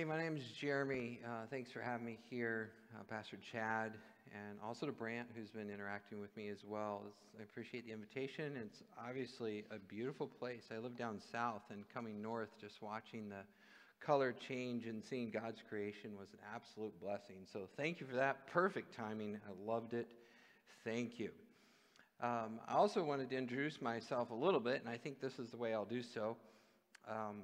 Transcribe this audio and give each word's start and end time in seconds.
Hey, 0.00 0.06
my 0.06 0.16
name 0.16 0.34
is 0.34 0.44
Jeremy. 0.58 1.20
Uh, 1.22 1.44
thanks 1.50 1.70
for 1.70 1.82
having 1.82 2.06
me 2.06 2.18
here, 2.30 2.70
uh, 2.98 3.02
Pastor 3.02 3.36
Chad, 3.52 3.92
and 4.32 4.58
also 4.64 4.86
to 4.86 4.92
Brant, 4.92 5.28
who's 5.36 5.50
been 5.50 5.68
interacting 5.68 6.18
with 6.22 6.34
me 6.38 6.48
as 6.48 6.64
well. 6.66 7.02
It's, 7.06 7.18
I 7.38 7.42
appreciate 7.42 7.84
the 7.84 7.92
invitation. 7.92 8.56
It's 8.56 8.82
obviously 8.98 9.66
a 9.70 9.78
beautiful 9.78 10.26
place. 10.26 10.62
I 10.74 10.78
live 10.78 10.96
down 10.96 11.20
south, 11.30 11.64
and 11.68 11.84
coming 11.92 12.22
north, 12.22 12.48
just 12.58 12.80
watching 12.80 13.28
the 13.28 13.42
color 14.02 14.34
change 14.48 14.86
and 14.86 15.04
seeing 15.04 15.30
God's 15.30 15.60
creation 15.68 16.12
was 16.18 16.28
an 16.32 16.38
absolute 16.54 16.98
blessing. 16.98 17.44
So 17.52 17.68
thank 17.76 18.00
you 18.00 18.06
for 18.06 18.16
that. 18.16 18.46
Perfect 18.46 18.96
timing. 18.96 19.36
I 19.46 19.70
loved 19.70 19.92
it. 19.92 20.08
Thank 20.82 21.20
you. 21.20 21.28
Um, 22.22 22.58
I 22.66 22.72
also 22.72 23.04
wanted 23.04 23.28
to 23.28 23.36
introduce 23.36 23.82
myself 23.82 24.30
a 24.30 24.34
little 24.34 24.60
bit, 24.60 24.80
and 24.80 24.88
I 24.88 24.96
think 24.96 25.20
this 25.20 25.38
is 25.38 25.50
the 25.50 25.58
way 25.58 25.74
I'll 25.74 25.84
do 25.84 26.02
so. 26.02 26.38
Um, 27.06 27.42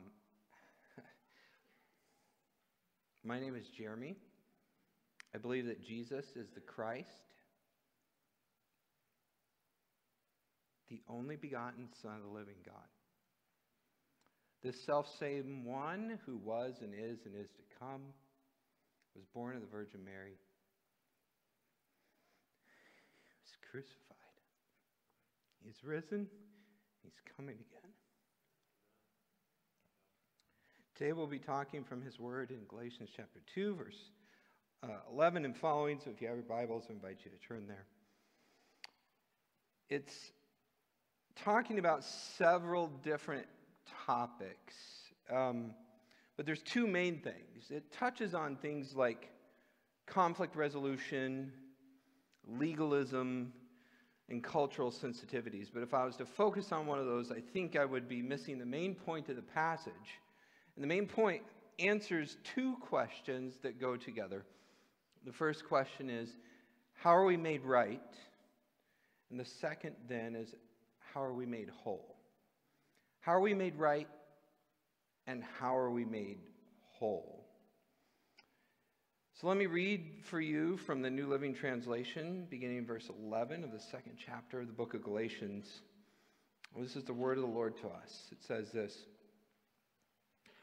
my 3.27 3.40
name 3.40 3.56
is 3.56 3.66
Jeremy. 3.77 4.16
I 5.34 5.38
believe 5.38 5.66
that 5.66 5.84
Jesus 5.84 6.24
is 6.37 6.46
the 6.55 6.60
Christ, 6.60 7.09
the 10.88 11.00
only 11.09 11.34
begotten 11.34 11.88
Son 12.00 12.14
of 12.14 12.23
the 12.23 12.28
living 12.28 12.55
God. 12.64 12.74
The 14.62 14.73
self 14.73 15.06
same 15.19 15.64
one 15.64 16.19
who 16.24 16.36
was 16.36 16.74
and 16.80 16.95
is 16.95 17.19
and 17.27 17.34
is 17.34 17.50
to 17.50 17.62
come 17.80 18.02
was 19.16 19.24
born 19.34 19.56
of 19.56 19.62
the 19.62 19.69
Virgin 19.69 20.05
Mary, 20.05 20.36
he 23.24 23.34
was 23.42 23.56
crucified. 23.70 24.16
He's 25.64 25.83
risen, 25.83 26.28
he's 27.02 27.20
coming 27.36 27.56
again. 27.56 27.95
Today 30.96 31.12
we'll 31.12 31.27
be 31.27 31.38
talking 31.38 31.84
from 31.84 32.00
his 32.00 32.18
word 32.18 32.50
in 32.50 32.64
Galatians 32.70 33.10
chapter 33.14 33.41
2, 33.55 33.74
verse 33.74 33.98
uh, 34.82 34.88
11 35.12 35.45
and 35.45 35.55
following. 35.55 36.00
So 36.02 36.11
if 36.11 36.22
you 36.22 36.28
have 36.28 36.36
your 36.39 36.47
Bibles, 36.47 36.84
I 36.89 36.94
invite 36.94 37.19
you 37.22 37.30
to 37.30 37.36
turn 37.47 37.66
there. 37.66 37.84
It's 39.91 40.33
talking 41.44 41.78
about 41.78 42.02
several 42.02 42.86
different 43.05 43.47
topics. 44.06 44.74
Um, 45.30 45.72
but 46.39 46.47
there's 46.47 46.62
two 46.62 46.86
main 46.86 47.20
things. 47.20 47.70
It 47.70 47.92
touches 47.92 48.33
on 48.33 48.56
things 48.56 48.94
like 48.97 49.28
conflict 50.06 50.56
resolution, 50.56 51.52
legalism, 52.48 53.52
and 54.30 54.42
cultural 54.42 54.91
sensitivities. 54.91 55.67
But 55.70 55.83
if 55.83 55.92
I 55.92 56.06
was 56.06 56.17
to 56.17 56.24
focus 56.24 56.72
on 56.72 56.86
one 56.86 56.98
of 56.98 57.05
those, 57.05 57.30
I 57.30 57.42
think 57.52 57.77
I 57.77 57.84
would 57.84 58.08
be 58.08 58.22
missing 58.22 58.58
the 58.58 58.64
main 58.64 58.94
point 58.94 59.28
of 59.28 59.36
the 59.36 59.42
passage. 59.42 60.20
And 60.77 60.84
the 60.84 60.88
main 60.88 61.06
point 61.06 61.42
answers 61.78 62.36
two 62.55 62.77
questions 62.80 63.55
that 63.62 63.80
go 63.80 63.96
together. 63.96 64.44
The 65.24 65.33
first 65.33 65.66
question 65.66 66.08
is, 66.10 66.36
how 66.94 67.16
are 67.16 67.24
we 67.24 67.36
made 67.36 67.64
right? 67.64 68.00
And 69.30 69.41
the 69.41 69.44
second 69.44 69.96
then 70.08 70.36
is, 70.36 70.55
how 71.12 71.22
are 71.22 71.33
we 71.33 71.46
made 71.46 71.70
whole? 71.70 72.16
How 73.20 73.33
are 73.33 73.41
we 73.41 73.55
made 73.55 73.77
right? 73.77 74.08
And 75.27 75.42
how 75.58 75.77
are 75.77 75.91
we 75.91 76.05
made 76.05 76.38
whole? 76.92 77.44
So 79.40 79.48
let 79.48 79.56
me 79.56 79.66
read 79.66 80.22
for 80.22 80.40
you 80.40 80.77
from 80.78 81.02
the 81.02 81.11
New 81.11 81.27
Living 81.27 81.55
Translation, 81.55 82.46
beginning 82.48 82.78
in 82.78 82.86
verse 82.86 83.11
11 83.27 83.64
of 83.64 83.72
the 83.72 83.80
second 83.80 84.12
chapter 84.24 84.61
of 84.61 84.66
the 84.66 84.72
book 84.72 84.94
of 84.94 85.02
Galatians. 85.02 85.83
This 86.78 86.96
is 86.96 87.05
the 87.05 87.12
word 87.12 87.36
of 87.36 87.42
the 87.42 87.50
Lord 87.50 87.77
to 87.78 87.88
us. 87.88 88.28
It 88.30 88.38
says 88.42 88.70
this 88.70 89.06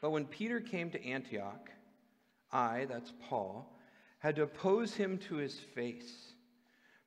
But 0.04 0.12
when 0.12 0.26
Peter 0.26 0.60
came 0.60 0.90
to 0.90 1.06
Antioch, 1.06 1.70
I, 2.52 2.88
that's 2.90 3.14
Paul, 3.30 3.80
had 4.20 4.36
to 4.36 4.44
oppose 4.44 4.94
him 4.94 5.18
to 5.30 5.36
his 5.36 5.58
face, 5.58 6.34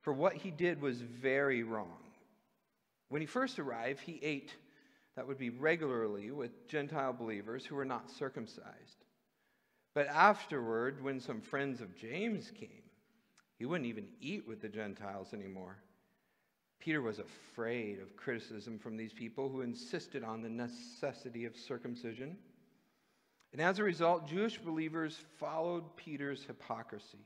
for 0.00 0.14
what 0.14 0.33
he 0.33 0.50
did 0.50 0.80
was 0.80 1.03
very 1.03 1.62
wrong. 1.62 1.98
When 3.10 3.20
he 3.20 3.26
first 3.26 3.59
arrived, 3.59 4.00
he 4.00 4.19
ate 4.22 4.54
that 5.15 5.26
would 5.28 5.37
be 5.37 5.50
regularly 5.50 6.31
with 6.31 6.66
Gentile 6.69 7.12
believers 7.12 7.66
who 7.66 7.75
were 7.75 7.84
not 7.84 8.10
circumcised. 8.10 9.04
But 9.94 10.06
afterward, 10.06 11.04
when 11.04 11.20
some 11.20 11.43
friends 11.43 11.82
of 11.82 11.99
James 11.99 12.50
came, 12.50 12.82
he 13.59 13.66
wouldn't 13.66 13.91
even 13.91 14.09
eat 14.22 14.49
with 14.49 14.62
the 14.62 14.70
Gentiles 14.70 15.34
anymore. 15.34 15.76
Peter 16.81 17.03
was 17.03 17.19
afraid 17.19 18.00
of 18.00 18.16
criticism 18.16 18.78
from 18.78 18.97
these 18.97 19.12
people 19.12 19.50
who 19.50 19.60
insisted 19.60 20.25
on 20.25 20.41
the 20.41 20.49
necessity 20.49 21.44
of 21.44 21.54
circumcision. 21.59 22.38
And 23.56 23.65
as 23.65 23.78
a 23.78 23.84
result, 23.84 24.28
Jewish 24.28 24.59
believers 24.59 25.19
followed 25.39 25.97
Peter's 25.97 26.44
hypocrisy. 26.44 27.25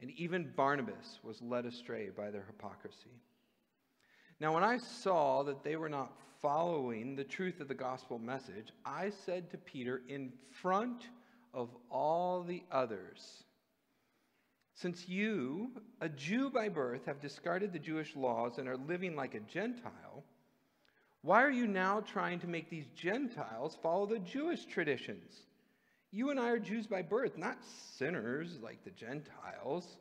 And 0.00 0.12
even 0.12 0.52
Barnabas 0.54 1.18
was 1.24 1.42
led 1.42 1.66
astray 1.66 2.10
by 2.16 2.30
their 2.30 2.44
hypocrisy. 2.46 3.10
Now, 4.38 4.54
when 4.54 4.62
I 4.62 4.78
saw 4.78 5.42
that 5.42 5.64
they 5.64 5.74
were 5.74 5.88
not 5.88 6.12
following 6.40 7.16
the 7.16 7.24
truth 7.24 7.58
of 7.58 7.66
the 7.66 7.74
gospel 7.74 8.20
message, 8.20 8.68
I 8.84 9.10
said 9.10 9.50
to 9.50 9.58
Peter 9.58 10.02
in 10.06 10.32
front 10.62 11.08
of 11.52 11.70
all 11.90 12.44
the 12.44 12.62
others, 12.70 13.42
Since 14.74 15.08
you, 15.08 15.72
a 16.00 16.08
Jew 16.08 16.50
by 16.50 16.68
birth, 16.68 17.04
have 17.06 17.18
discarded 17.20 17.72
the 17.72 17.80
Jewish 17.80 18.14
laws 18.14 18.58
and 18.58 18.68
are 18.68 18.76
living 18.76 19.16
like 19.16 19.34
a 19.34 19.40
Gentile, 19.40 20.22
why 21.26 21.42
are 21.42 21.50
you 21.50 21.66
now 21.66 21.98
trying 21.98 22.38
to 22.38 22.46
make 22.46 22.70
these 22.70 22.86
Gentiles 22.94 23.76
follow 23.82 24.06
the 24.06 24.20
Jewish 24.20 24.64
traditions? 24.64 25.32
You 26.12 26.30
and 26.30 26.38
I 26.38 26.50
are 26.50 26.60
Jews 26.60 26.86
by 26.86 27.02
birth, 27.02 27.36
not 27.36 27.58
sinners 27.98 28.60
like 28.62 28.84
the 28.84 28.92
Gentiles. 28.92 29.96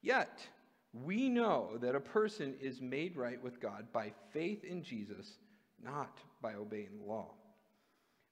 Yet, 0.00 0.38
we 0.92 1.28
know 1.28 1.76
that 1.80 1.96
a 1.96 2.00
person 2.00 2.54
is 2.60 2.80
made 2.80 3.16
right 3.16 3.42
with 3.42 3.60
God 3.60 3.88
by 3.92 4.12
faith 4.32 4.62
in 4.62 4.84
Jesus, 4.84 5.38
not 5.82 6.16
by 6.40 6.54
obeying 6.54 6.98
the 7.00 7.12
law. 7.12 7.32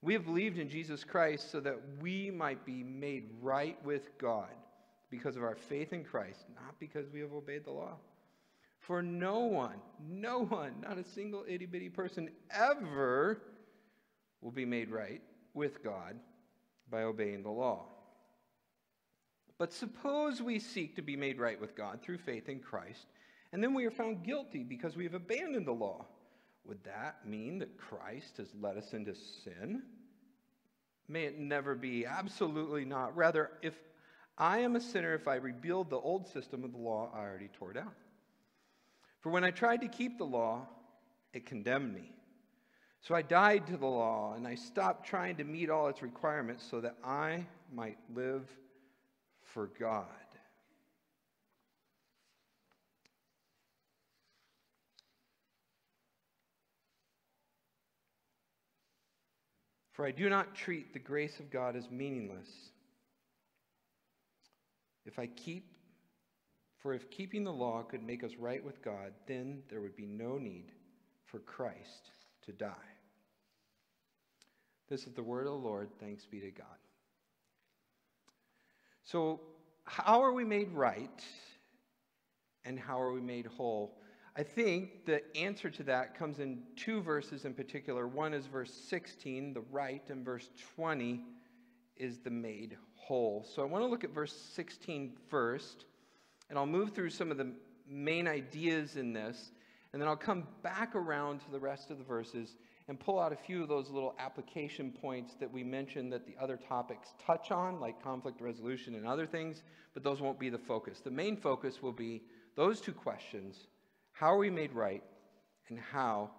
We 0.00 0.12
have 0.12 0.26
believed 0.26 0.58
in 0.58 0.68
Jesus 0.68 1.02
Christ 1.02 1.50
so 1.50 1.58
that 1.58 1.80
we 2.00 2.30
might 2.30 2.64
be 2.64 2.84
made 2.84 3.30
right 3.42 3.84
with 3.84 4.16
God 4.16 4.54
because 5.10 5.34
of 5.34 5.42
our 5.42 5.56
faith 5.56 5.92
in 5.92 6.04
Christ, 6.04 6.44
not 6.54 6.78
because 6.78 7.10
we 7.10 7.18
have 7.18 7.32
obeyed 7.32 7.64
the 7.64 7.72
law. 7.72 7.96
For 8.86 9.02
no 9.02 9.40
one, 9.40 9.80
no 10.08 10.44
one, 10.44 10.74
not 10.80 10.96
a 10.96 11.02
single 11.02 11.44
itty 11.48 11.66
bitty 11.66 11.88
person 11.88 12.30
ever 12.52 13.42
will 14.40 14.52
be 14.52 14.64
made 14.64 14.92
right 14.92 15.20
with 15.54 15.82
God 15.82 16.14
by 16.88 17.02
obeying 17.02 17.42
the 17.42 17.50
law. 17.50 17.86
But 19.58 19.72
suppose 19.72 20.40
we 20.40 20.60
seek 20.60 20.94
to 20.94 21.02
be 21.02 21.16
made 21.16 21.40
right 21.40 21.60
with 21.60 21.74
God 21.74 22.00
through 22.00 22.18
faith 22.18 22.48
in 22.48 22.60
Christ, 22.60 23.06
and 23.52 23.60
then 23.60 23.74
we 23.74 23.86
are 23.86 23.90
found 23.90 24.22
guilty 24.22 24.62
because 24.62 24.96
we 24.96 25.02
have 25.02 25.14
abandoned 25.14 25.66
the 25.66 25.72
law. 25.72 26.06
Would 26.64 26.84
that 26.84 27.26
mean 27.26 27.58
that 27.58 27.78
Christ 27.78 28.36
has 28.36 28.54
led 28.60 28.76
us 28.76 28.92
into 28.92 29.16
sin? 29.16 29.82
May 31.08 31.24
it 31.24 31.40
never 31.40 31.74
be. 31.74 32.06
Absolutely 32.06 32.84
not. 32.84 33.16
Rather, 33.16 33.50
if 33.62 33.74
I 34.38 34.58
am 34.58 34.76
a 34.76 34.80
sinner, 34.80 35.14
if 35.14 35.26
I 35.26 35.36
rebuild 35.36 35.90
the 35.90 35.98
old 35.98 36.28
system 36.28 36.62
of 36.62 36.70
the 36.70 36.78
law 36.78 37.10
I 37.12 37.18
already 37.18 37.50
tore 37.58 37.72
down. 37.72 37.90
For 39.26 39.30
when 39.30 39.42
I 39.42 39.50
tried 39.50 39.80
to 39.80 39.88
keep 39.88 40.18
the 40.18 40.24
law, 40.24 40.68
it 41.32 41.46
condemned 41.46 41.92
me. 41.92 42.12
So 43.00 43.12
I 43.12 43.22
died 43.22 43.66
to 43.66 43.76
the 43.76 43.84
law, 43.84 44.34
and 44.36 44.46
I 44.46 44.54
stopped 44.54 45.04
trying 45.04 45.34
to 45.38 45.42
meet 45.42 45.68
all 45.68 45.88
its 45.88 46.00
requirements 46.00 46.64
so 46.70 46.80
that 46.80 46.94
I 47.02 47.44
might 47.74 47.98
live 48.14 48.48
for 49.42 49.66
God. 49.80 50.06
For 59.90 60.06
I 60.06 60.12
do 60.12 60.30
not 60.30 60.54
treat 60.54 60.92
the 60.92 61.00
grace 61.00 61.40
of 61.40 61.50
God 61.50 61.74
as 61.74 61.90
meaningless. 61.90 62.46
If 65.04 65.18
I 65.18 65.26
keep, 65.26 65.75
for 66.86 66.94
if 66.94 67.10
keeping 67.10 67.42
the 67.42 67.52
law 67.52 67.82
could 67.82 68.04
make 68.04 68.22
us 68.22 68.36
right 68.38 68.64
with 68.64 68.80
God, 68.80 69.12
then 69.26 69.60
there 69.68 69.80
would 69.80 69.96
be 69.96 70.06
no 70.06 70.38
need 70.38 70.70
for 71.24 71.40
Christ 71.40 72.12
to 72.44 72.52
die. 72.52 72.70
This 74.88 75.04
is 75.04 75.12
the 75.12 75.22
word 75.24 75.48
of 75.48 75.52
the 75.52 75.58
Lord. 75.58 75.88
Thanks 75.98 76.26
be 76.26 76.38
to 76.38 76.52
God. 76.52 76.78
So, 79.02 79.40
how 79.82 80.22
are 80.22 80.32
we 80.32 80.44
made 80.44 80.70
right 80.70 81.24
and 82.64 82.78
how 82.78 83.00
are 83.00 83.12
we 83.12 83.20
made 83.20 83.46
whole? 83.46 83.98
I 84.36 84.44
think 84.44 85.06
the 85.06 85.22
answer 85.36 85.70
to 85.70 85.82
that 85.82 86.16
comes 86.16 86.38
in 86.38 86.62
two 86.76 87.02
verses 87.02 87.46
in 87.46 87.54
particular. 87.54 88.06
One 88.06 88.32
is 88.32 88.46
verse 88.46 88.72
16, 88.72 89.54
the 89.54 89.64
right, 89.72 90.08
and 90.08 90.24
verse 90.24 90.50
20 90.76 91.20
is 91.96 92.20
the 92.20 92.30
made 92.30 92.76
whole. 92.94 93.44
So 93.56 93.62
I 93.62 93.64
want 93.64 93.82
to 93.82 93.88
look 93.88 94.04
at 94.04 94.10
verse 94.10 94.32
16 94.54 95.14
first, 95.28 95.86
and 96.48 96.58
I'll 96.58 96.66
move 96.66 96.92
through 96.92 97.10
some 97.10 97.30
of 97.30 97.36
the 97.36 97.52
main 97.88 98.28
ideas 98.28 98.96
in 98.96 99.12
this, 99.12 99.52
and 99.92 100.00
then 100.00 100.08
I'll 100.08 100.16
come 100.16 100.46
back 100.62 100.94
around 100.94 101.40
to 101.40 101.50
the 101.50 101.60
rest 101.60 101.90
of 101.90 101.98
the 101.98 102.04
verses 102.04 102.56
and 102.88 103.00
pull 103.00 103.18
out 103.18 103.32
a 103.32 103.36
few 103.36 103.62
of 103.62 103.68
those 103.68 103.90
little 103.90 104.14
application 104.18 104.92
points 104.92 105.34
that 105.40 105.52
we 105.52 105.64
mentioned 105.64 106.12
that 106.12 106.24
the 106.26 106.36
other 106.40 106.56
topics 106.56 107.14
touch 107.24 107.50
on, 107.50 107.80
like 107.80 108.02
conflict 108.02 108.40
resolution 108.40 108.94
and 108.94 109.06
other 109.06 109.26
things, 109.26 109.62
but 109.92 110.04
those 110.04 110.20
won't 110.20 110.38
be 110.38 110.50
the 110.50 110.58
focus. 110.58 111.00
The 111.00 111.10
main 111.10 111.36
focus 111.36 111.82
will 111.82 111.92
be 111.92 112.22
those 112.54 112.80
two 112.80 112.92
questions 112.92 113.66
how 114.12 114.32
are 114.32 114.38
we 114.38 114.48
made 114.48 114.72
right, 114.72 115.02
and 115.68 115.78
how 115.78 116.30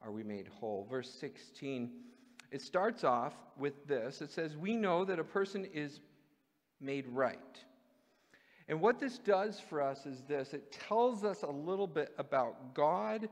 are 0.00 0.12
we 0.12 0.22
made 0.22 0.46
whole? 0.46 0.86
Verse 0.88 1.10
16, 1.10 1.90
it 2.52 2.62
starts 2.62 3.02
off 3.02 3.34
with 3.58 3.88
this 3.88 4.22
it 4.22 4.30
says, 4.30 4.56
We 4.56 4.76
know 4.76 5.04
that 5.04 5.18
a 5.18 5.24
person 5.24 5.64
is 5.74 5.98
made 6.80 7.08
right. 7.08 7.58
And 8.68 8.80
what 8.80 8.98
this 8.98 9.18
does 9.18 9.60
for 9.60 9.82
us 9.82 10.06
is 10.06 10.22
this 10.22 10.54
it 10.54 10.72
tells 10.88 11.24
us 11.24 11.42
a 11.42 11.50
little 11.50 11.86
bit 11.86 12.12
about 12.18 12.74
God 12.74 13.28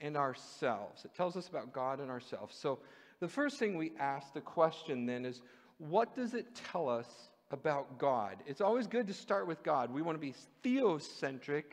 and 0.00 0.16
ourselves. 0.16 1.04
It 1.04 1.14
tells 1.14 1.36
us 1.36 1.48
about 1.48 1.72
God 1.72 2.00
and 2.00 2.10
ourselves. 2.10 2.56
So 2.56 2.78
the 3.20 3.28
first 3.28 3.58
thing 3.58 3.76
we 3.76 3.92
ask 3.98 4.32
the 4.34 4.40
question 4.40 5.06
then 5.06 5.24
is 5.24 5.40
what 5.78 6.14
does 6.14 6.34
it 6.34 6.46
tell 6.70 6.88
us 6.88 7.08
about 7.50 7.98
God? 7.98 8.36
It's 8.46 8.60
always 8.60 8.86
good 8.86 9.06
to 9.06 9.14
start 9.14 9.46
with 9.46 9.62
God. 9.62 9.92
We 9.92 10.02
want 10.02 10.16
to 10.16 10.20
be 10.20 10.34
theocentric, 10.62 11.64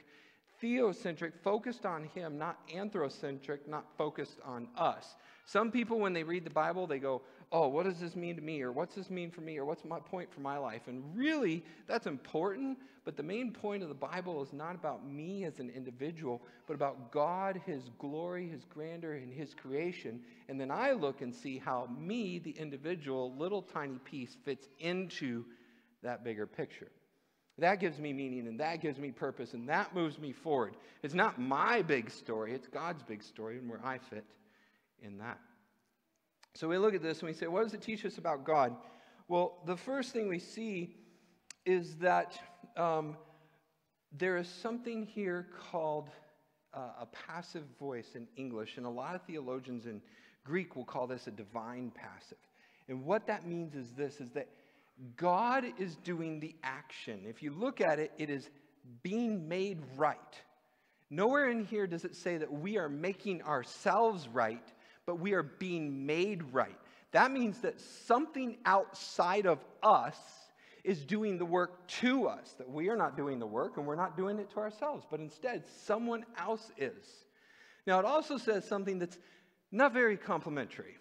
theocentric, 0.61 1.33
focused 1.43 1.85
on 1.85 2.05
Him, 2.15 2.37
not 2.37 2.65
anthrocentric, 2.69 3.67
not 3.67 3.85
focused 3.97 4.37
on 4.45 4.67
us. 4.77 5.15
Some 5.45 5.71
people, 5.71 5.99
when 5.99 6.13
they 6.13 6.23
read 6.23 6.45
the 6.45 6.51
Bible, 6.51 6.87
they 6.87 6.99
go, 6.99 7.21
oh, 7.51 7.67
what 7.67 7.85
does 7.85 7.99
this 7.99 8.15
mean 8.15 8.35
to 8.35 8.41
me? 8.41 8.61
Or 8.61 8.71
what's 8.71 8.95
this 8.95 9.09
mean 9.09 9.29
for 9.29 9.41
me? 9.41 9.57
Or 9.57 9.65
what's 9.65 9.83
my 9.83 9.99
point 9.99 10.33
for 10.33 10.39
my 10.39 10.57
life? 10.57 10.83
And 10.87 11.03
really, 11.15 11.63
that's 11.87 12.07
important. 12.07 12.77
But 13.03 13.17
the 13.17 13.23
main 13.23 13.51
point 13.51 13.83
of 13.83 13.89
the 13.89 13.95
Bible 13.95 14.41
is 14.41 14.53
not 14.53 14.75
about 14.75 15.05
me 15.05 15.43
as 15.43 15.59
an 15.59 15.69
individual, 15.69 16.41
but 16.67 16.75
about 16.75 17.11
God, 17.11 17.61
His 17.65 17.89
glory, 17.97 18.47
His 18.47 18.63
grandeur, 18.65 19.13
and 19.13 19.33
His 19.33 19.53
creation. 19.53 20.21
And 20.47 20.59
then 20.59 20.71
I 20.71 20.91
look 20.91 21.21
and 21.21 21.33
see 21.33 21.57
how 21.57 21.89
me, 21.99 22.39
the 22.39 22.51
individual, 22.51 23.33
little 23.37 23.61
tiny 23.61 23.97
piece, 24.05 24.37
fits 24.45 24.67
into 24.79 25.43
that 26.03 26.23
bigger 26.23 26.47
picture. 26.47 26.89
That 27.57 27.79
gives 27.79 27.99
me 27.99 28.13
meaning 28.13 28.47
and 28.47 28.59
that 28.59 28.81
gives 28.81 28.97
me 28.97 29.11
purpose 29.11 29.53
and 29.53 29.67
that 29.69 29.93
moves 29.93 30.17
me 30.17 30.31
forward. 30.31 30.75
It's 31.03 31.13
not 31.13 31.39
my 31.39 31.81
big 31.81 32.09
story, 32.09 32.53
it's 32.53 32.67
God's 32.67 33.03
big 33.03 33.21
story 33.21 33.57
and 33.57 33.69
where 33.69 33.85
I 33.85 33.97
fit 33.97 34.25
in 35.03 35.17
that. 35.19 35.37
So 36.53 36.67
we 36.67 36.77
look 36.77 36.93
at 36.93 37.01
this 37.01 37.19
and 37.19 37.27
we 37.27 37.33
say, 37.33 37.47
what 37.47 37.63
does 37.63 37.73
it 37.73 37.81
teach 37.81 38.05
us 38.05 38.17
about 38.17 38.43
God? 38.43 38.75
Well, 39.27 39.59
the 39.65 39.77
first 39.77 40.11
thing 40.11 40.27
we 40.27 40.39
see 40.39 40.95
is 41.65 41.95
that 41.97 42.37
um, 42.75 43.15
there 44.17 44.37
is 44.37 44.47
something 44.47 45.05
here 45.05 45.47
called 45.71 46.09
uh, 46.73 46.79
a 47.01 47.05
passive 47.05 47.63
voice 47.79 48.15
in 48.15 48.27
English, 48.35 48.77
and 48.77 48.85
a 48.85 48.89
lot 48.89 49.15
of 49.15 49.21
theologians 49.23 49.85
in 49.85 50.01
Greek 50.43 50.75
will 50.75 50.85
call 50.85 51.07
this 51.07 51.27
a 51.27 51.31
divine 51.31 51.91
passive. 51.93 52.37
And 52.89 53.05
what 53.05 53.27
that 53.27 53.45
means 53.45 53.75
is 53.75 53.91
this 53.91 54.19
is 54.19 54.31
that 54.31 54.49
God 55.15 55.65
is 55.77 55.95
doing 55.97 56.39
the 56.39 56.55
action. 56.63 57.21
If 57.27 57.41
you 57.41 57.51
look 57.51 57.81
at 57.81 57.99
it, 57.99 58.11
it 58.17 58.29
is 58.29 58.49
being 59.03 59.47
made 59.47 59.79
right. 59.95 60.17
Nowhere 61.09 61.49
in 61.49 61.65
here 61.65 61.87
does 61.87 62.05
it 62.05 62.15
say 62.15 62.37
that 62.37 62.51
we 62.51 62.77
are 62.77 62.89
making 62.89 63.43
ourselves 63.43 64.27
right, 64.27 64.63
but 65.05 65.19
we 65.19 65.33
are 65.33 65.43
being 65.43 66.05
made 66.05 66.43
right. 66.53 66.77
That 67.11 67.31
means 67.31 67.59
that 67.59 67.79
something 67.81 68.57
outside 68.65 69.45
of 69.45 69.59
us 69.83 70.17
is 70.83 71.03
doing 71.03 71.37
the 71.37 71.45
work 71.45 71.87
to 71.87 72.27
us, 72.27 72.53
that 72.57 72.69
we 72.69 72.89
are 72.89 72.95
not 72.95 73.15
doing 73.15 73.39
the 73.39 73.45
work 73.45 73.77
and 73.77 73.85
we're 73.85 73.95
not 73.95 74.17
doing 74.17 74.39
it 74.39 74.49
to 74.51 74.57
ourselves, 74.57 75.05
but 75.09 75.19
instead 75.19 75.63
someone 75.67 76.25
else 76.37 76.71
is. 76.77 77.25
Now, 77.85 77.99
it 77.99 78.05
also 78.05 78.37
says 78.37 78.67
something 78.67 78.99
that's 78.99 79.17
not 79.71 79.93
very 79.93 80.17
complimentary. 80.17 80.97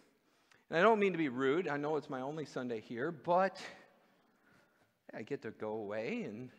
And 0.69 0.79
I 0.79 0.82
don't 0.82 0.99
mean 0.99 1.12
to 1.12 1.19
be 1.19 1.29
rude, 1.29 1.69
I 1.69 1.76
know 1.76 1.97
it's 1.97 2.11
my 2.11 2.20
only 2.20 2.44
Sunday 2.44 2.81
here, 2.81 3.11
but 3.11 3.61
I 5.14 5.23
get 5.23 5.43
to 5.43 5.50
go 5.50 5.73
away 5.73 6.23
and 6.25 6.50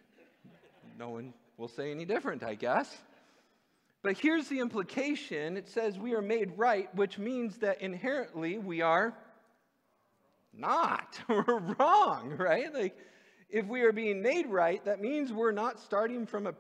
no 0.98 1.10
one 1.10 1.34
will 1.58 1.70
say 1.70 1.92
any 1.92 2.06
different, 2.06 2.44
I 2.44 2.56
guess. 2.56 2.96
But 4.04 4.18
here's 4.18 4.48
the 4.48 4.60
implication 4.60 5.58
it 5.58 5.70
says 5.70 6.00
we 6.00 6.14
are 6.14 6.22
made 6.22 6.58
right, 6.58 6.94
which 6.96 7.18
means 7.20 7.58
that 7.58 7.82
inherently 7.82 8.58
we 8.58 8.82
are 8.82 9.14
not. 10.54 11.20
we're 11.30 11.60
wrong, 11.78 12.36
right? 12.38 12.74
Like, 12.74 12.98
if 13.50 13.66
we 13.68 13.82
are 13.82 13.92
being 13.92 14.22
made 14.22 14.48
right, 14.48 14.84
that 14.86 15.02
means 15.02 15.32
we're 15.32 15.52
not 15.52 15.80
starting 15.80 16.26
from 16.26 16.48
a 16.48 16.54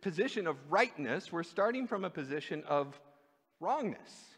position 0.00 0.46
of 0.46 0.56
rightness, 0.68 1.30
we're 1.30 1.42
starting 1.42 1.86
from 1.86 2.04
a 2.04 2.10
position 2.10 2.64
of 2.66 2.98
wrongness. 3.60 4.30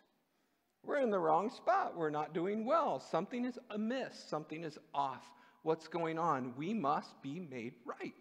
We're 0.84 0.98
in 0.98 1.10
the 1.10 1.18
wrong 1.18 1.48
spot. 1.50 1.96
We're 1.96 2.10
not 2.10 2.34
doing 2.34 2.64
well. 2.64 2.98
Something 2.98 3.44
is 3.44 3.56
amiss. 3.70 4.18
Something 4.28 4.64
is 4.64 4.78
off. 4.92 5.22
What's 5.62 5.86
going 5.86 6.18
on? 6.18 6.54
We 6.56 6.74
must 6.74 7.22
be 7.22 7.38
made 7.38 7.74
right. 7.84 8.20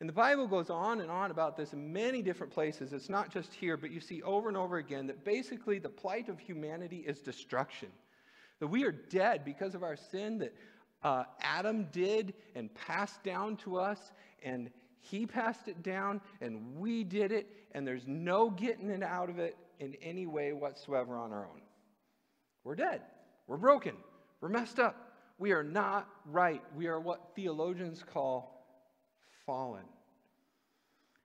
And 0.00 0.08
the 0.08 0.14
Bible 0.14 0.46
goes 0.46 0.70
on 0.70 1.00
and 1.00 1.10
on 1.10 1.32
about 1.32 1.56
this 1.56 1.72
in 1.72 1.92
many 1.92 2.22
different 2.22 2.52
places. 2.52 2.92
It's 2.92 3.08
not 3.08 3.30
just 3.30 3.52
here, 3.52 3.76
but 3.76 3.90
you 3.90 4.00
see 4.00 4.22
over 4.22 4.48
and 4.48 4.56
over 4.56 4.76
again 4.76 5.08
that 5.08 5.24
basically 5.24 5.80
the 5.80 5.88
plight 5.88 6.28
of 6.28 6.38
humanity 6.38 6.98
is 6.98 7.20
destruction. 7.20 7.88
That 8.60 8.68
we 8.68 8.84
are 8.84 8.92
dead 8.92 9.44
because 9.44 9.74
of 9.74 9.82
our 9.82 9.96
sin 9.96 10.38
that 10.38 10.54
uh, 11.02 11.24
Adam 11.40 11.88
did 11.90 12.34
and 12.54 12.72
passed 12.74 13.22
down 13.24 13.56
to 13.56 13.76
us, 13.76 14.12
and 14.42 14.70
he 15.00 15.26
passed 15.26 15.66
it 15.66 15.82
down, 15.82 16.20
and 16.40 16.76
we 16.76 17.02
did 17.02 17.32
it, 17.32 17.48
and 17.72 17.86
there's 17.86 18.06
no 18.06 18.50
getting 18.50 18.90
it 18.90 19.02
out 19.02 19.30
of 19.30 19.38
it 19.38 19.56
in 19.80 19.94
any 20.02 20.26
way 20.26 20.52
whatsoever 20.52 21.16
on 21.16 21.32
our 21.32 21.44
own. 21.46 21.62
We're 22.62 22.76
dead. 22.76 23.02
We're 23.48 23.56
broken. 23.56 23.94
We're 24.40 24.48
messed 24.48 24.78
up. 24.78 25.12
We 25.38 25.52
are 25.52 25.62
not 25.62 26.08
right. 26.26 26.62
We 26.76 26.86
are 26.86 27.00
what 27.00 27.34
theologians 27.34 28.04
call 28.04 28.57
fallen. 29.48 29.84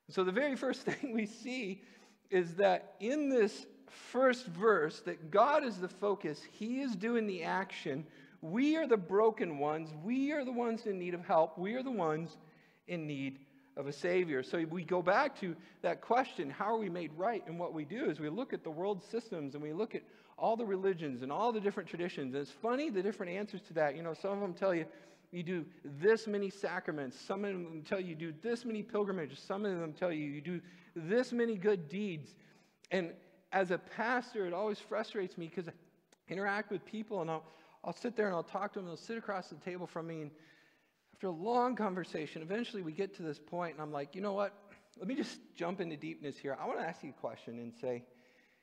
So 0.09 0.23
the 0.23 0.31
very 0.31 0.55
first 0.55 0.81
thing 0.87 1.13
we 1.13 1.25
see 1.25 1.81
is 2.31 2.55
that 2.55 2.95
in 3.01 3.29
this 3.29 3.65
first 3.89 4.47
verse 4.47 5.01
that 5.01 5.29
God 5.29 5.65
is 5.65 5.77
the 5.77 5.89
focus, 5.89 6.41
he 6.49 6.81
is 6.81 6.95
doing 6.95 7.27
the 7.27 7.43
action. 7.43 8.05
We 8.41 8.77
are 8.77 8.87
the 8.87 8.97
broken 8.97 9.59
ones. 9.59 9.89
We 10.03 10.31
are 10.31 10.45
the 10.45 10.53
ones 10.53 10.85
in 10.85 10.97
need 10.97 11.13
of 11.13 11.25
help. 11.25 11.57
We 11.57 11.73
are 11.75 11.83
the 11.83 11.91
ones 11.91 12.37
in 12.87 13.05
need 13.05 13.39
of 13.75 13.87
a 13.87 13.93
savior. 13.93 14.41
So 14.41 14.63
we 14.69 14.85
go 14.85 15.01
back 15.01 15.37
to 15.41 15.53
that 15.81 15.99
question, 15.99 16.49
how 16.49 16.73
are 16.73 16.77
we 16.77 16.89
made 16.89 17.11
right? 17.17 17.43
And 17.45 17.59
what 17.59 17.73
we 17.73 17.83
do 17.83 18.09
is 18.09 18.21
we 18.21 18.29
look 18.29 18.53
at 18.53 18.63
the 18.63 18.71
world 18.71 19.03
systems 19.03 19.53
and 19.53 19.61
we 19.61 19.73
look 19.73 19.95
at 19.95 20.03
all 20.37 20.55
the 20.55 20.65
religions 20.65 21.23
and 21.23 21.31
all 21.31 21.51
the 21.51 21.59
different 21.59 21.89
traditions. 21.89 22.33
And 22.35 22.41
it's 22.41 22.51
funny 22.51 22.89
the 22.89 23.03
different 23.03 23.33
answers 23.33 23.61
to 23.63 23.73
that. 23.73 23.97
You 23.97 24.01
know, 24.01 24.13
some 24.13 24.31
of 24.31 24.39
them 24.39 24.53
tell 24.53 24.73
you 24.73 24.85
you 25.33 25.41
do 25.41 25.65
this 25.83 26.27
many 26.27 26.49
sacraments. 26.49 27.19
Some 27.19 27.43
of 27.43 27.53
them 27.53 27.83
tell 27.87 27.99
you 27.99 28.09
you 28.09 28.15
do 28.15 28.33
this 28.43 28.65
many 28.65 28.83
pilgrimages. 28.83 29.39
Some 29.39 29.65
of 29.65 29.79
them 29.79 29.91
tell 29.91 30.11
you 30.11 30.25
you 30.25 30.41
do 30.41 30.61
this 30.95 31.33
many 31.33 31.57
good 31.57 31.89
deeds. 31.89 32.35
And 32.91 33.11
as 33.51 33.71
a 33.71 33.79
pastor, 33.79 34.45
it 34.45 34.53
always 34.53 34.77
frustrates 34.77 35.35
me 35.35 35.47
because 35.47 35.67
I 35.67 35.71
interact 36.31 36.71
with 36.71 36.85
people 36.85 37.21
and 37.21 37.31
I'll, 37.31 37.43
I'll 37.83 37.95
sit 37.95 38.15
there 38.15 38.27
and 38.27 38.35
I'll 38.35 38.43
talk 38.43 38.73
to 38.73 38.79
them. 38.79 38.85
They'll 38.85 38.95
sit 38.95 39.17
across 39.17 39.47
the 39.49 39.55
table 39.55 39.87
from 39.87 40.05
me. 40.05 40.21
And 40.21 40.31
after 41.15 41.27
a 41.27 41.31
long 41.31 41.75
conversation, 41.75 42.43
eventually 42.43 42.83
we 42.83 42.91
get 42.91 43.15
to 43.15 43.23
this 43.23 43.39
point 43.39 43.73
and 43.73 43.81
I'm 43.81 43.91
like, 43.91 44.13
you 44.13 44.21
know 44.21 44.33
what? 44.33 44.53
Let 44.99 45.07
me 45.07 45.15
just 45.15 45.39
jump 45.55 45.81
into 45.81 45.97
deepness 45.97 46.37
here. 46.37 46.55
I 46.61 46.67
want 46.67 46.77
to 46.77 46.85
ask 46.85 47.03
you 47.03 47.09
a 47.09 47.19
question 47.19 47.57
and 47.57 47.73
say, 47.81 48.03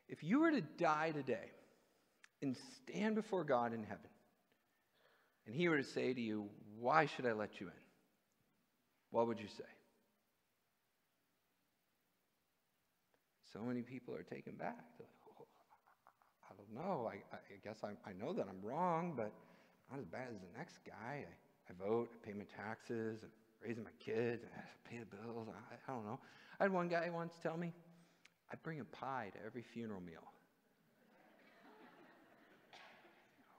if 0.09 0.23
you 0.23 0.38
were 0.38 0.52
to 0.52 0.61
die 0.61 1.11
today 1.11 1.50
and 2.42 2.56
stand 2.76 3.16
before 3.16 3.42
God 3.42 3.73
in 3.73 3.83
heaven, 3.83 4.06
and 5.47 5.54
he 5.54 5.68
were 5.68 5.78
to 5.78 5.85
say 5.85 6.12
to 6.12 6.20
you, 6.20 6.49
Why 6.78 7.06
should 7.06 7.26
I 7.26 7.32
let 7.32 7.61
you 7.61 7.66
in? 7.66 7.73
What 9.11 9.26
would 9.26 9.40
you 9.40 9.49
say? 9.49 9.64
So 13.52 13.61
many 13.61 13.82
people 13.82 14.14
are 14.14 14.23
taken 14.23 14.54
back. 14.54 14.78
Like, 14.99 15.09
oh, 15.26 15.47
I 16.49 16.52
don't 16.56 16.73
know. 16.75 17.11
I, 17.11 17.16
I 17.35 17.59
guess 17.64 17.78
I, 17.82 17.88
I, 18.09 18.12
know 18.12 18.32
that 18.32 18.47
I'm 18.49 18.61
wrong, 18.62 19.14
but 19.16 19.32
not 19.90 19.99
as 19.99 20.06
bad 20.06 20.28
as 20.32 20.40
the 20.40 20.56
next 20.59 20.78
guy. 20.87 21.25
I, 21.26 21.70
I 21.70 21.73
vote, 21.85 22.11
I 22.14 22.26
pay 22.26 22.32
my 22.32 22.44
taxes, 22.44 23.18
I'm 23.25 23.30
raising 23.61 23.82
my 23.82 23.90
kids, 23.99 24.44
I 24.56 24.88
pay 24.88 24.99
the 24.99 25.16
bills. 25.16 25.49
I, 25.49 25.75
I 25.90 25.94
don't 25.94 26.06
know. 26.06 26.20
I 26.61 26.64
had 26.64 26.73
one 26.73 26.88
guy 26.88 27.11
once 27.11 27.35
tell 27.42 27.56
me, 27.56 27.73
I 28.52 28.56
bring 28.62 28.78
a 28.78 28.85
pie 28.85 29.30
to 29.32 29.38
every 29.44 29.62
funeral 29.62 30.00
meal. 30.00 30.32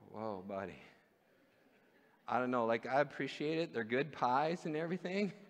Whoa, 0.11 0.43
buddy. 0.47 0.81
I 2.31 2.39
don't 2.39 2.49
know, 2.49 2.65
like 2.65 2.87
I 2.87 3.01
appreciate 3.01 3.59
it. 3.59 3.73
They're 3.73 3.83
good 3.83 4.13
pies 4.13 4.65
and 4.65 4.75
everything. 4.75 5.33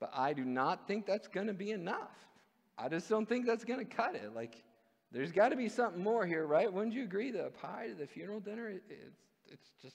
But 0.00 0.10
I 0.16 0.32
do 0.32 0.44
not 0.44 0.88
think 0.88 1.06
that's 1.06 1.28
going 1.28 1.46
to 1.46 1.52
be 1.52 1.70
enough. 1.70 2.10
I 2.76 2.88
just 2.88 3.08
don't 3.08 3.28
think 3.28 3.46
that's 3.46 3.62
going 3.62 3.78
to 3.78 3.84
cut 3.84 4.16
it. 4.16 4.34
Like, 4.34 4.60
there's 5.12 5.30
got 5.30 5.50
to 5.50 5.56
be 5.56 5.68
something 5.68 6.02
more 6.02 6.26
here, 6.26 6.44
right? 6.44 6.72
Wouldn't 6.72 6.92
you 6.92 7.04
agree 7.04 7.30
The 7.30 7.52
pie 7.62 7.86
to 7.86 7.94
the 7.94 8.08
funeral 8.08 8.40
dinner, 8.40 8.68
it's, 8.68 9.20
it's 9.46 9.70
just 9.80 9.94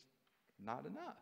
not 0.65 0.85
enough? 0.85 1.17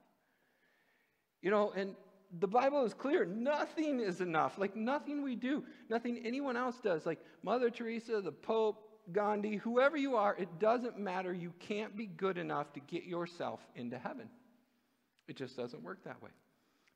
You 1.41 1.49
know, 1.49 1.73
and 1.75 1.95
the 2.39 2.47
Bible 2.47 2.85
is 2.85 2.93
clear. 2.93 3.25
Nothing 3.25 4.01
is 4.01 4.21
enough. 4.21 4.59
Like, 4.59 4.75
nothing 4.75 5.23
we 5.23 5.35
do, 5.35 5.63
nothing 5.89 6.21
anyone 6.23 6.55
else 6.55 6.79
does. 6.79 7.07
Like, 7.07 7.25
Mother 7.41 7.71
Teresa, 7.71 8.21
the 8.21 8.31
Pope, 8.31 8.87
Gandhi, 9.11 9.55
whoever 9.55 9.97
you 9.97 10.15
are, 10.15 10.35
it 10.37 10.59
doesn't 10.59 10.99
matter. 10.99 11.33
You 11.33 11.53
can't 11.57 11.97
be 11.97 12.05
good 12.05 12.37
enough 12.37 12.71
to 12.73 12.79
get 12.81 13.05
yourself 13.05 13.61
into 13.75 13.97
heaven. 13.97 14.29
It 15.27 15.35
just 15.35 15.57
doesn't 15.57 15.83
work 15.83 16.03
that 16.03 16.21
way. 16.21 16.31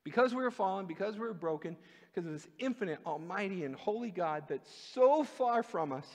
Because 0.04 0.34
we 0.34 0.42
are 0.44 0.50
fallen, 0.50 0.86
because 0.86 1.18
we 1.18 1.26
are 1.26 1.34
broken, 1.34 1.76
because 2.12 2.26
of 2.26 2.32
this 2.32 2.48
infinite, 2.58 3.00
almighty, 3.04 3.64
and 3.64 3.74
holy 3.74 4.10
God 4.10 4.44
that's 4.48 4.70
so 4.94 5.24
far 5.24 5.62
from 5.62 5.92
us, 5.92 6.06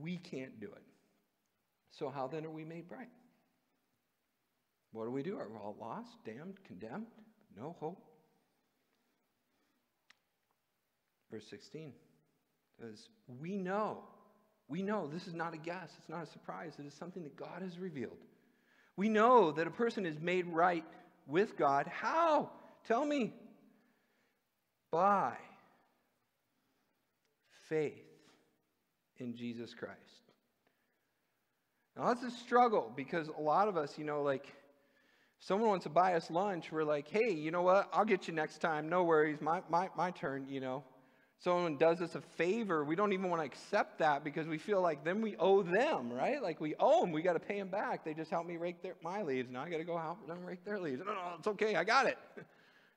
we 0.00 0.16
can't 0.16 0.58
do 0.60 0.66
it. 0.66 0.82
So, 1.90 2.08
how 2.08 2.26
then 2.26 2.44
are 2.44 2.50
we 2.50 2.64
made 2.64 2.84
right? 2.90 3.08
What 4.92 5.04
do 5.04 5.10
we 5.10 5.22
do? 5.22 5.36
Are 5.38 5.48
we 5.48 5.56
all 5.56 5.76
lost, 5.78 6.08
damned, 6.24 6.58
condemned? 6.64 7.06
No 7.56 7.76
hope? 7.80 8.02
Verse 11.30 11.46
16 11.50 11.92
says, 12.80 13.08
We 13.40 13.56
know, 13.56 13.98
we 14.68 14.82
know, 14.82 15.06
this 15.06 15.26
is 15.26 15.34
not 15.34 15.54
a 15.54 15.58
guess, 15.58 15.90
it's 15.98 16.08
not 16.08 16.22
a 16.22 16.26
surprise, 16.26 16.74
it 16.78 16.86
is 16.86 16.94
something 16.94 17.22
that 17.24 17.36
God 17.36 17.62
has 17.62 17.78
revealed. 17.78 18.16
We 18.96 19.08
know 19.08 19.52
that 19.52 19.66
a 19.66 19.70
person 19.70 20.06
is 20.06 20.18
made 20.18 20.46
right 20.46 20.84
with 21.26 21.56
God. 21.56 21.86
How? 21.86 22.50
Tell 22.86 23.04
me. 23.04 23.32
By 24.90 25.34
faith 27.68 27.94
in 29.18 29.34
Jesus 29.34 29.74
Christ. 29.74 29.96
Now, 31.96 32.12
that's 32.12 32.22
a 32.22 32.30
struggle 32.30 32.92
because 32.94 33.28
a 33.28 33.40
lot 33.40 33.68
of 33.68 33.76
us, 33.76 33.98
you 33.98 34.04
know, 34.04 34.22
like, 34.22 34.46
someone 35.40 35.68
wants 35.68 35.84
to 35.84 35.90
buy 35.90 36.14
us 36.14 36.30
lunch, 36.30 36.70
we're 36.70 36.84
like, 36.84 37.08
hey, 37.08 37.32
you 37.32 37.50
know 37.50 37.62
what? 37.62 37.88
I'll 37.92 38.04
get 38.04 38.28
you 38.28 38.34
next 38.34 38.58
time. 38.58 38.88
No 38.88 39.04
worries. 39.04 39.40
My, 39.40 39.62
my, 39.68 39.88
my 39.96 40.10
turn, 40.10 40.46
you 40.48 40.60
know. 40.60 40.84
Someone 41.38 41.76
does 41.76 42.00
us 42.00 42.14
a 42.14 42.20
favor, 42.20 42.84
we 42.84 42.96
don't 42.96 43.12
even 43.12 43.28
want 43.28 43.42
to 43.42 43.46
accept 43.46 43.98
that 43.98 44.24
because 44.24 44.46
we 44.46 44.56
feel 44.56 44.80
like 44.80 45.04
then 45.04 45.20
we 45.20 45.36
owe 45.36 45.62
them, 45.62 46.10
right? 46.10 46.42
Like 46.42 46.60
we 46.60 46.74
owe 46.80 47.02
them. 47.02 47.12
We 47.12 47.20
got 47.22 47.34
to 47.34 47.40
pay 47.40 47.58
them 47.58 47.68
back. 47.68 48.04
They 48.04 48.14
just 48.14 48.30
helped 48.30 48.48
me 48.48 48.56
rake 48.56 48.82
their, 48.82 48.94
my 49.02 49.22
leaves. 49.22 49.50
Now 49.50 49.62
I 49.62 49.68
got 49.68 49.76
to 49.78 49.84
go 49.84 49.98
help 49.98 50.26
them 50.26 50.44
rake 50.44 50.64
their 50.64 50.80
leaves. 50.80 51.02
No, 51.04 51.12
no, 51.12 51.34
it's 51.38 51.46
okay. 51.46 51.76
I 51.76 51.84
got 51.84 52.06
it. 52.06 52.16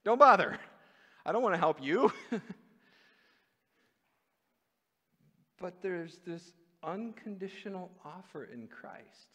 don't 0.05 0.17
bother. 0.17 0.57
I 1.25 1.33
don't 1.33 1.43
want 1.43 1.53
to 1.53 1.59
help 1.59 1.83
you. 1.83 2.13
but 5.59 5.81
there's 5.81 6.19
this 6.25 6.53
unconditional 6.81 7.91
offer 8.05 8.45
in 8.45 8.67
Christ. 8.67 9.27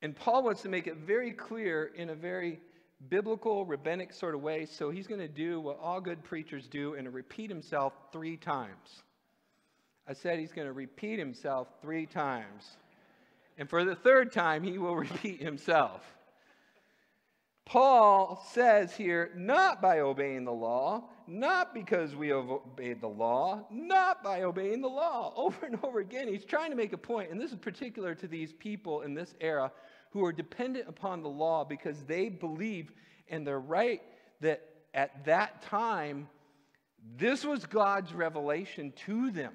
And 0.00 0.14
Paul 0.16 0.44
wants 0.44 0.62
to 0.62 0.68
make 0.68 0.86
it 0.86 0.96
very 0.96 1.32
clear 1.32 1.90
in 1.96 2.10
a 2.10 2.14
very 2.14 2.60
biblical, 3.08 3.64
rabbinic 3.64 4.12
sort 4.12 4.34
of 4.34 4.42
way. 4.42 4.66
So 4.66 4.90
he's 4.90 5.06
going 5.06 5.20
to 5.20 5.28
do 5.28 5.60
what 5.60 5.78
all 5.80 6.00
good 6.00 6.22
preachers 6.22 6.68
do 6.68 6.94
and 6.94 7.12
repeat 7.12 7.50
himself 7.50 7.92
three 8.12 8.36
times. 8.36 9.02
I 10.06 10.14
said 10.14 10.38
he's 10.38 10.52
going 10.52 10.66
to 10.66 10.72
repeat 10.72 11.18
himself 11.18 11.68
three 11.80 12.06
times. 12.06 12.76
And 13.58 13.68
for 13.68 13.84
the 13.84 13.94
third 13.94 14.32
time, 14.32 14.62
he 14.62 14.78
will 14.78 14.96
repeat 15.08 15.40
himself. 15.40 16.02
Paul 17.64 18.44
says 18.50 18.94
here, 18.94 19.30
not 19.36 19.80
by 19.80 20.00
obeying 20.00 20.44
the 20.44 20.52
law, 20.52 21.04
not 21.28 21.72
because 21.72 22.14
we 22.16 22.28
have 22.28 22.50
obeyed 22.50 23.00
the 23.00 23.08
law, 23.08 23.66
not 23.70 24.22
by 24.22 24.42
obeying 24.42 24.80
the 24.80 24.88
law. 24.88 25.32
Over 25.36 25.66
and 25.66 25.78
over 25.82 26.00
again, 26.00 26.28
he's 26.28 26.44
trying 26.44 26.70
to 26.70 26.76
make 26.76 26.92
a 26.92 26.98
point, 26.98 27.30
and 27.30 27.40
this 27.40 27.52
is 27.52 27.56
particular 27.56 28.14
to 28.16 28.26
these 28.26 28.52
people 28.52 29.02
in 29.02 29.14
this 29.14 29.34
era 29.40 29.70
who 30.12 30.24
are 30.24 30.32
dependent 30.32 30.88
upon 30.88 31.22
the 31.22 31.28
law 31.28 31.64
because 31.64 32.02
they 32.04 32.28
believe 32.28 32.92
and 33.28 33.46
they're 33.46 33.58
right 33.58 34.02
that 34.40 34.62
at 34.94 35.24
that 35.24 35.62
time, 35.62 36.28
this 37.16 37.44
was 37.44 37.64
God's 37.66 38.12
revelation 38.12 38.92
to 39.06 39.30
them. 39.30 39.54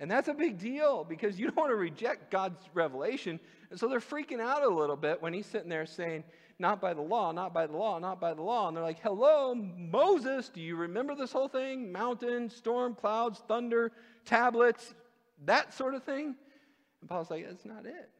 And 0.00 0.10
that's 0.10 0.28
a 0.28 0.34
big 0.34 0.58
deal 0.58 1.04
because 1.04 1.38
you 1.38 1.46
don't 1.46 1.56
want 1.56 1.70
to 1.70 1.76
reject 1.76 2.30
God's 2.30 2.58
revelation. 2.74 3.38
And 3.70 3.78
so 3.78 3.88
they're 3.88 4.00
freaking 4.00 4.40
out 4.40 4.62
a 4.64 4.68
little 4.68 4.96
bit 4.96 5.22
when 5.22 5.32
he's 5.32 5.46
sitting 5.46 5.68
there 5.68 5.86
saying, 5.86 6.24
Not 6.58 6.80
by 6.80 6.94
the 6.94 7.02
law, 7.02 7.30
not 7.30 7.54
by 7.54 7.66
the 7.66 7.76
law, 7.76 7.98
not 7.98 8.20
by 8.20 8.34
the 8.34 8.42
law. 8.42 8.68
And 8.68 8.76
they're 8.76 8.82
like, 8.82 9.00
Hello, 9.00 9.54
Moses, 9.54 10.48
do 10.48 10.60
you 10.60 10.76
remember 10.76 11.14
this 11.14 11.30
whole 11.30 11.46
thing? 11.46 11.92
Mountain, 11.92 12.50
storm, 12.50 12.94
clouds, 12.94 13.42
thunder, 13.46 13.92
tablets, 14.24 14.94
that 15.44 15.72
sort 15.72 15.94
of 15.94 16.02
thing? 16.02 16.34
And 17.00 17.08
Paul's 17.08 17.30
like, 17.30 17.46
That's 17.46 17.64
not 17.64 17.86
it. 17.86 18.10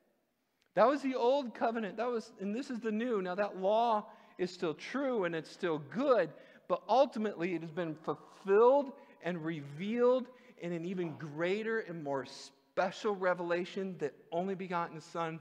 That 0.75 0.87
was 0.87 1.03
the 1.03 1.15
old 1.15 1.55
covenant. 1.55 1.97
That 1.97 2.09
was, 2.09 2.33
and 2.41 2.55
this 2.55 2.71
is 2.71 2.81
the 2.81 2.93
new. 2.93 3.21
Now 3.21 3.35
that 3.35 3.59
law 3.61 4.07
is 4.39 4.51
still 4.51 4.75
true 4.75 5.25
and 5.25 5.35
it's 5.35 5.51
still 5.51 5.79
good, 5.79 6.31
but 6.69 6.83
ultimately 6.89 7.55
it 7.55 7.63
has 7.63 7.71
been 7.71 7.95
fulfilled 7.95 8.93
and 9.23 9.45
revealed 9.45 10.29
in 10.59 10.73
an 10.73 10.85
even 10.85 11.17
greater 11.17 11.81
and 11.81 12.03
more 12.03 12.25
special 12.25 13.15
revelation 13.15 13.97
that 13.99 14.15
only 14.31 14.55
begotten 14.55 15.01
Son 15.01 15.39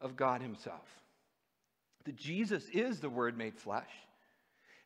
of 0.00 0.16
God 0.16 0.42
Himself. 0.42 0.86
That 2.04 2.16
Jesus 2.16 2.68
is 2.72 3.00
the 3.00 3.08
Word 3.08 3.38
made 3.38 3.56
flesh. 3.56 3.90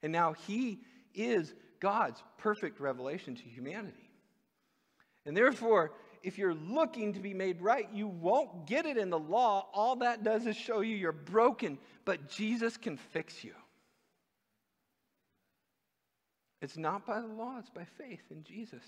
And 0.02 0.12
now 0.12 0.34
He 0.46 0.80
is 1.14 1.54
God's 1.80 2.22
perfect 2.36 2.80
revelation 2.80 3.34
to 3.34 3.42
humanity. 3.42 4.10
And 5.26 5.36
therefore, 5.36 5.92
if 6.22 6.38
you're 6.38 6.54
looking 6.54 7.12
to 7.14 7.20
be 7.20 7.34
made 7.34 7.60
right, 7.60 7.88
you 7.92 8.08
won't 8.08 8.66
get 8.66 8.86
it 8.86 8.96
in 8.96 9.10
the 9.10 9.18
law. 9.18 9.68
All 9.72 9.96
that 9.96 10.22
does 10.22 10.46
is 10.46 10.56
show 10.56 10.80
you 10.80 10.96
you're 10.96 11.12
broken, 11.12 11.78
but 12.04 12.28
Jesus 12.28 12.76
can 12.76 12.96
fix 12.96 13.44
you. 13.44 13.54
It's 16.60 16.76
not 16.76 17.06
by 17.06 17.20
the 17.20 17.26
law, 17.26 17.56
it's 17.58 17.70
by 17.70 17.84
faith 17.84 18.22
in 18.30 18.42
Jesus. 18.42 18.82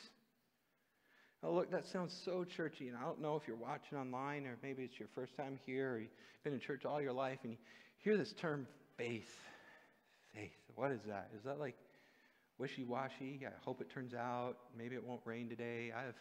Oh, 1.43 1.53
look, 1.53 1.71
that 1.71 1.87
sounds 1.87 2.19
so 2.25 2.45
churchy, 2.45 2.89
and 2.89 2.97
I 2.97 3.03
don't 3.03 3.21
know 3.21 3.37
if 3.37 3.47
you're 3.47 3.57
watching 3.57 3.97
online 3.97 4.47
or 4.47 4.59
maybe 4.63 4.83
it's 4.83 4.99
your 4.99 5.09
first 5.15 5.37
time 5.37 5.59
here 5.65 5.93
or 5.93 5.99
you've 5.99 6.11
been 6.45 6.53
in 6.53 6.61
church 6.61 6.85
all 6.85 7.01
your 7.01 7.13
life 7.13 7.39
and 7.45 7.53
you 7.53 7.59
hear 7.99 8.17
this 8.17 8.33
term 8.33 8.67
faith. 8.97 9.39
Faith. 10.35 10.53
What 10.75 10.91
is 10.91 11.01
that? 11.07 11.31
Is 11.37 11.43
that 11.45 11.59
like 11.59 11.77
wishy 12.59 12.85
washy? 12.85 13.41
I 13.47 13.51
hope 13.65 13.81
it 13.81 13.89
turns 13.89 14.15
out. 14.15 14.57
Maybe 14.77 14.97
it 14.97 15.05
won't 15.05 15.23
rain 15.25 15.49
today. 15.49 15.93
I 15.97 16.03
have 16.03 16.15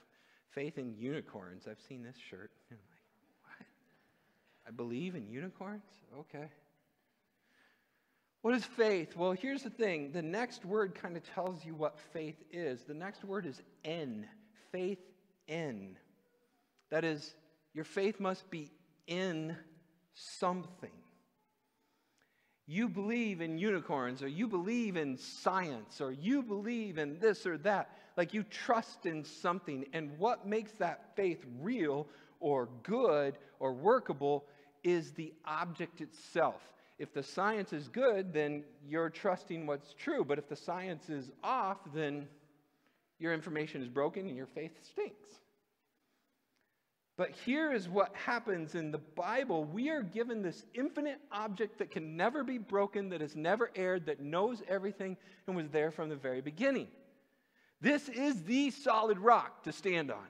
faith 0.51 0.77
in 0.77 0.95
unicorns. 0.97 1.67
I've 1.69 1.81
seen 1.87 2.03
this 2.03 2.15
shirt. 2.29 2.51
I'm 2.71 2.77
like, 2.77 3.57
what? 3.59 3.67
I 4.67 4.71
believe 4.71 5.15
in 5.15 5.27
unicorns? 5.27 5.83
Okay. 6.19 6.49
What 8.41 8.53
is 8.53 8.63
faith? 8.63 9.15
Well, 9.17 9.33
here's 9.33 9.63
the 9.63 9.69
thing. 9.69 10.11
The 10.11 10.21
next 10.21 10.63
word 10.63 10.95
kind 10.95 11.17
of 11.17 11.23
tells 11.33 11.65
you 11.65 11.75
what 11.75 11.99
faith 12.13 12.41
is. 12.51 12.83
The 12.83 12.93
next 12.93 13.23
word 13.25 13.45
is 13.45 13.61
N. 13.83 14.25
Faith 14.71 14.99
in. 15.47 15.97
That 16.89 17.03
is, 17.03 17.35
your 17.73 17.83
faith 17.83 18.19
must 18.19 18.49
be 18.49 18.71
in 19.07 19.57
something. 20.13 20.91
You 22.65 22.87
believe 22.87 23.41
in 23.41 23.57
unicorns, 23.57 24.21
or 24.21 24.27
you 24.27 24.47
believe 24.47 24.95
in 24.95 25.17
science, 25.17 25.99
or 25.99 26.11
you 26.11 26.43
believe 26.43 26.97
in 26.97 27.19
this 27.19 27.45
or 27.45 27.57
that. 27.59 27.89
Like 28.19 28.33
you 28.33 28.43
trust 28.43 29.05
in 29.05 29.23
something. 29.23 29.85
And 29.93 30.19
what 30.19 30.45
makes 30.45 30.73
that 30.73 31.15
faith 31.15 31.41
real 31.61 32.05
or 32.41 32.67
good 32.83 33.37
or 33.61 33.71
workable 33.71 34.43
is 34.83 35.11
the 35.11 35.31
object 35.45 36.01
itself. 36.01 36.59
If 36.97 37.13
the 37.13 37.23
science 37.23 37.71
is 37.71 37.87
good, 37.87 38.33
then 38.33 38.65
you're 38.85 39.09
trusting 39.09 39.65
what's 39.65 39.93
true. 39.93 40.25
But 40.25 40.37
if 40.37 40.49
the 40.49 40.57
science 40.57 41.09
is 41.09 41.31
off, 41.45 41.77
then 41.95 42.27
your 43.19 43.33
information 43.33 43.81
is 43.81 43.87
broken 43.87 44.27
and 44.27 44.35
your 44.35 44.47
faith 44.47 44.73
stinks. 44.83 45.29
But 47.15 47.29
here 47.45 47.71
is 47.71 47.87
what 47.87 48.13
happens 48.15 48.75
in 48.75 48.91
the 48.91 48.97
Bible. 48.97 49.63
We 49.63 49.91
are 49.91 50.01
given 50.01 50.41
this 50.41 50.65
infinite 50.73 51.21
object 51.31 51.79
that 51.79 51.89
can 51.89 52.17
never 52.17 52.43
be 52.43 52.57
broken, 52.57 53.07
that 53.11 53.21
has 53.21 53.37
never 53.37 53.71
erred, 53.77 54.07
that 54.07 54.19
knows 54.19 54.61
everything, 54.67 55.15
and 55.47 55.55
was 55.55 55.69
there 55.69 55.91
from 55.91 56.09
the 56.09 56.17
very 56.17 56.41
beginning. 56.41 56.89
This 57.81 58.09
is 58.09 58.43
the 58.43 58.71
solid 58.71 59.19
rock 59.19 59.63
to 59.63 59.71
stand 59.71 60.11
on. 60.11 60.27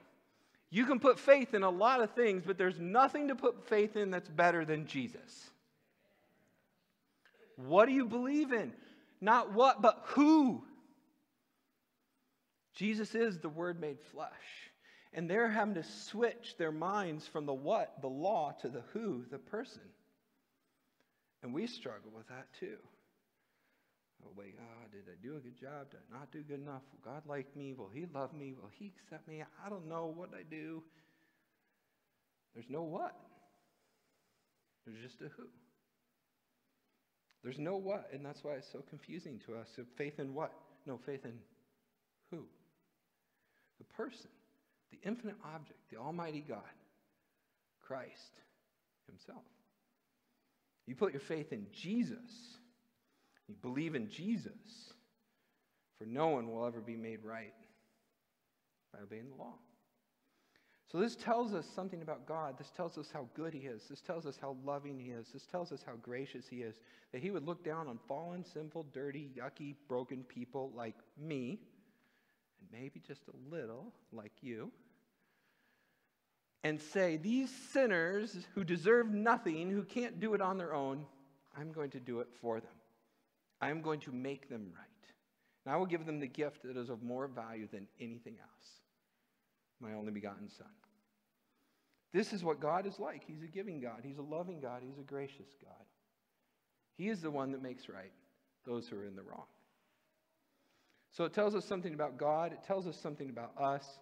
You 0.70 0.86
can 0.86 1.00
put 1.00 1.20
faith 1.20 1.54
in 1.54 1.64
a 1.64 1.70
lot 1.70 2.02
of 2.02 2.12
things, 2.12 2.44
but 2.46 2.58
there's 2.58 2.80
nothing 2.80 3.30
to 3.30 3.36
put 3.36 3.68
faith 3.68 3.96
in 3.96 4.12
that's 4.12 4.30
better 4.30 4.66
than 4.66 4.86
Jesus. 4.86 5.50
What 7.56 7.88
do 7.88 7.92
you 7.92 8.06
believe 8.06 8.54
in? 8.54 8.72
Not 9.20 9.54
what, 9.54 9.82
but 9.82 10.04
who. 10.10 10.64
Jesus 12.76 13.16
is 13.16 13.40
the 13.40 13.50
Word 13.50 13.82
made 13.82 14.00
flesh. 14.12 14.30
And 15.12 15.28
they're 15.28 15.50
having 15.50 15.74
to 15.74 15.84
switch 15.84 16.56
their 16.58 16.72
minds 16.72 17.26
from 17.28 17.48
the 17.48 17.54
what, 17.54 18.00
the 18.02 18.08
law, 18.08 18.52
to 18.62 18.70
the 18.70 18.84
who, 18.94 19.26
the 19.32 19.40
person. 19.40 19.82
And 21.42 21.54
we 21.54 21.66
struggle 21.66 22.12
with 22.16 22.28
that 22.28 22.48
too. 22.60 22.78
Oh, 24.26 24.32
wait, 24.36 24.56
oh, 24.60 24.88
did 24.92 25.04
I 25.08 25.16
do 25.26 25.38
a 25.38 25.40
good 25.40 25.60
job? 25.60 25.92
Did 25.92 26.00
I 26.12 26.20
not 26.20 26.32
do 26.32 26.42
good 26.42 26.62
enough? 26.62 26.82
Will 26.92 27.12
God 27.14 27.24
like 27.28 27.56
me? 27.56 27.74
Will 27.74 27.90
He 27.94 28.06
love 28.14 28.34
me? 28.34 28.54
Will 28.54 28.70
He 28.78 28.92
accept 29.04 29.28
me? 29.28 29.44
I 29.66 29.70
don't 29.70 29.88
know 29.88 30.14
what 30.14 30.30
I 30.34 30.44
do. 30.50 30.84
There's 32.54 32.70
no 32.70 32.82
what. 32.84 33.16
There's 34.86 35.02
just 35.02 35.22
a 35.22 35.30
who. 35.38 35.48
There's 37.44 37.60
no 37.60 37.78
what, 37.78 38.10
and 38.12 38.26
that's 38.26 38.44
why 38.44 38.54
it's 38.54 38.68
so 38.74 38.84
confusing 38.90 39.40
to 39.46 39.56
us. 39.56 39.68
So 39.76 39.84
faith 39.98 40.20
in 40.20 40.34
what? 40.34 40.52
No, 40.86 41.00
faith 41.06 41.24
in 41.24 41.34
who? 42.32 42.44
The 43.78 43.86
person. 43.96 44.30
the 44.92 45.08
infinite 45.08 45.36
object, 45.56 45.80
the 45.92 45.98
Almighty 45.98 46.44
God, 46.48 46.60
Christ 47.82 48.12
Himself. 49.08 49.44
You 50.86 50.96
put 50.96 51.14
your 51.14 51.22
faith 51.28 51.52
in 51.52 51.68
Jesus, 51.82 52.18
you 53.50 53.56
believe 53.62 53.96
in 53.96 54.08
Jesus, 54.08 54.94
for 55.98 56.06
no 56.06 56.28
one 56.28 56.50
will 56.50 56.66
ever 56.66 56.80
be 56.80 56.96
made 56.96 57.24
right 57.24 57.54
by 58.94 59.00
obeying 59.02 59.30
the 59.30 59.36
law. 59.36 59.56
So, 60.92 60.98
this 60.98 61.16
tells 61.16 61.54
us 61.54 61.68
something 61.76 62.02
about 62.02 62.26
God. 62.26 62.58
This 62.58 62.72
tells 62.72 62.98
us 62.98 63.10
how 63.14 63.28
good 63.36 63.54
He 63.54 63.62
is. 63.62 63.84
This 63.90 64.02
tells 64.02 64.26
us 64.26 64.40
how 64.42 64.56
loving 64.66 64.98
He 64.98 65.12
is. 65.12 65.28
This 65.32 65.46
tells 65.46 65.72
us 65.72 65.84
how 65.86 65.94
gracious 66.02 66.48
He 66.48 66.58
is. 66.58 66.80
That 67.12 67.22
He 67.22 67.30
would 67.30 67.46
look 67.46 67.64
down 67.64 67.88
on 67.88 68.00
fallen, 68.08 68.44
sinful, 68.44 68.88
dirty, 68.92 69.30
yucky, 69.38 69.76
broken 69.88 70.24
people 70.24 70.72
like 70.76 70.96
me, 71.16 71.60
and 72.60 72.82
maybe 72.82 73.02
just 73.06 73.22
a 73.28 73.56
little 73.56 73.94
like 74.12 74.34
you, 74.42 74.72
and 76.64 76.82
say, 76.82 77.18
These 77.18 77.52
sinners 77.72 78.36
who 78.56 78.64
deserve 78.64 79.12
nothing, 79.12 79.70
who 79.70 79.84
can't 79.84 80.20
do 80.20 80.34
it 80.34 80.42
on 80.42 80.58
their 80.58 80.74
own, 80.74 81.06
I'm 81.56 81.72
going 81.72 81.92
to 81.92 82.00
do 82.00 82.20
it 82.20 82.30
for 82.42 82.60
them. 82.60 82.79
I'm 83.62 83.82
going 83.82 84.00
to 84.02 84.12
make 84.12 84.50
them 84.50 84.72
right. 84.76 84.86
And 85.66 85.74
I 85.74 85.78
will 85.78 85.86
give 85.86 86.06
them 86.06 86.20
the 86.20 86.28
gift 86.28 86.64
that 86.64 86.78
is 86.78 86.90
of 86.90 87.04
more 87.04 87.28
value 87.28 87.68
than 87.72 87.88
anything 88.00 88.36
else 88.42 88.80
my 89.82 89.94
only 89.94 90.12
begotten 90.12 90.50
Son. 90.50 90.68
This 92.12 92.34
is 92.34 92.44
what 92.44 92.60
God 92.60 92.88
is 92.88 93.00
like. 93.00 93.24
He's 93.26 93.44
a 93.44 93.48
giving 93.48 93.80
God, 93.80 94.02
He's 94.04 94.18
a 94.18 94.24
loving 94.24 94.60
God, 94.60 94.82
He's 94.84 94.98
a 94.98 95.04
gracious 95.04 95.56
God. 95.62 95.86
He 96.98 97.10
is 97.10 97.22
the 97.22 97.32
one 97.32 97.52
that 97.52 97.62
makes 97.62 97.88
right 97.88 98.12
those 98.66 98.88
who 98.88 98.98
are 98.98 99.06
in 99.06 99.16
the 99.16 99.24
wrong. 99.24 99.46
So 101.12 101.24
it 101.24 101.34
tells 101.34 101.56
us 101.56 101.66
something 101.66 101.94
about 101.94 102.18
God, 102.18 102.52
it 102.52 102.64
tells 102.66 102.88
us 102.88 102.98
something 102.98 103.30
about 103.30 103.52
us, 103.60 104.00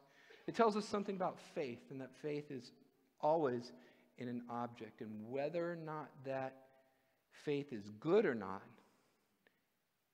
it 0.48 0.56
tells 0.56 0.76
us 0.76 0.86
something 0.86 1.16
about 1.16 1.38
faith, 1.54 1.80
and 1.90 2.02
that 2.02 2.12
faith 2.22 2.50
is 2.50 2.72
always 3.22 3.72
in 4.18 4.28
an 4.28 4.42
object. 4.50 5.02
And 5.02 5.30
whether 5.30 5.72
or 5.72 5.76
not 5.76 6.10
that 6.26 6.56
faith 7.32 7.72
is 7.72 7.90
good 8.00 8.26
or 8.26 8.36
not 8.36 8.64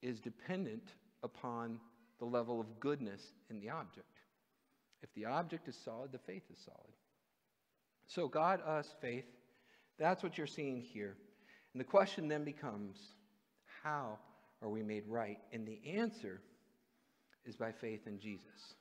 is 0.03 0.19
dependent 0.19 0.93
upon 1.23 1.79
the 2.19 2.25
level 2.25 2.59
of 2.59 2.79
goodness 2.79 3.21
in 3.49 3.59
the 3.59 3.69
object. 3.69 4.05
If 5.01 5.13
the 5.13 5.25
object 5.25 5.67
is 5.67 5.77
solid, 5.83 6.11
the 6.11 6.19
faith 6.19 6.43
is 6.51 6.59
solid. 6.63 6.93
So, 8.07 8.27
God, 8.27 8.61
us, 8.65 8.93
faith, 9.01 9.25
that's 9.97 10.23
what 10.23 10.37
you're 10.37 10.47
seeing 10.47 10.81
here. 10.81 11.15
And 11.73 11.79
the 11.79 11.85
question 11.85 12.27
then 12.27 12.43
becomes 12.43 12.97
how 13.83 14.19
are 14.61 14.69
we 14.69 14.83
made 14.83 15.03
right? 15.07 15.39
And 15.51 15.67
the 15.67 15.79
answer 15.97 16.41
is 17.45 17.55
by 17.55 17.71
faith 17.71 18.07
in 18.07 18.19
Jesus. 18.19 18.75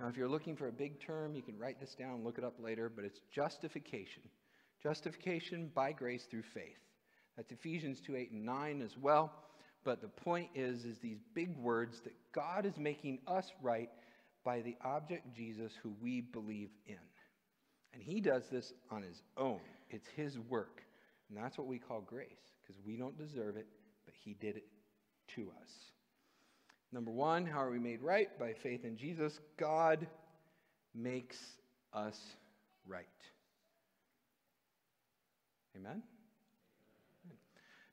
Now, 0.00 0.08
if 0.08 0.16
you're 0.16 0.28
looking 0.28 0.56
for 0.56 0.68
a 0.68 0.72
big 0.72 1.00
term, 1.00 1.34
you 1.34 1.42
can 1.42 1.58
write 1.58 1.80
this 1.80 1.94
down, 1.94 2.24
look 2.24 2.36
it 2.36 2.44
up 2.44 2.56
later, 2.58 2.90
but 2.94 3.04
it's 3.04 3.20
justification. 3.30 4.22
Justification 4.82 5.70
by 5.74 5.92
grace 5.92 6.24
through 6.24 6.42
faith. 6.42 6.78
That's 7.36 7.52
Ephesians 7.52 8.00
2 8.00 8.16
8 8.16 8.30
and 8.32 8.44
9 8.44 8.82
as 8.82 8.98
well. 8.98 9.32
But 9.84 10.00
the 10.00 10.08
point 10.08 10.48
is, 10.54 10.84
is 10.84 10.98
these 10.98 11.18
big 11.34 11.56
words 11.58 12.00
that 12.04 12.14
God 12.34 12.64
is 12.64 12.76
making 12.78 13.18
us 13.26 13.50
right 13.62 13.90
by 14.44 14.60
the 14.62 14.76
object 14.82 15.34
Jesus 15.34 15.72
who 15.82 15.92
we 16.02 16.20
believe 16.20 16.70
in. 16.86 16.96
And 17.92 18.02
he 18.02 18.20
does 18.20 18.44
this 18.50 18.72
on 18.90 19.02
his 19.02 19.22
own. 19.36 19.60
It's 19.90 20.08
his 20.16 20.38
work. 20.48 20.82
And 21.28 21.38
that's 21.38 21.56
what 21.56 21.66
we 21.66 21.78
call 21.78 22.00
grace, 22.00 22.28
because 22.62 22.80
we 22.84 22.96
don't 22.96 23.16
deserve 23.16 23.56
it, 23.56 23.66
but 24.04 24.14
he 24.24 24.34
did 24.34 24.56
it 24.56 24.64
to 25.36 25.42
us. 25.62 25.70
Number 26.92 27.10
one, 27.10 27.46
how 27.46 27.62
are 27.62 27.70
we 27.70 27.78
made 27.78 28.02
right? 28.02 28.28
By 28.38 28.54
faith 28.62 28.84
in 28.84 28.96
Jesus. 28.96 29.38
God 29.58 30.06
makes 30.94 31.36
us 31.92 32.18
right. 32.86 33.06
Amen? 35.76 36.02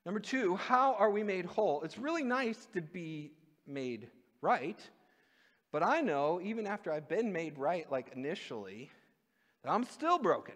Number 0.06 0.20
two, 0.20 0.56
how 0.56 0.96
are 0.96 1.12
we 1.12 1.24
made 1.24 1.46
whole? 1.46 1.84
It's 1.84 1.98
really 1.98 2.24
nice 2.24 2.68
to 2.74 2.82
be 2.82 3.32
made 3.68 4.08
right, 4.42 4.80
but 5.72 5.84
I 5.84 6.02
know 6.02 6.42
even 6.44 6.66
after 6.66 6.92
I've 6.92 7.08
been 7.08 7.32
made 7.32 7.58
right, 7.58 7.90
like 7.92 8.12
initially, 8.16 8.90
that 9.64 9.72
I'm 9.72 9.84
still 9.84 10.18
broken. 10.18 10.56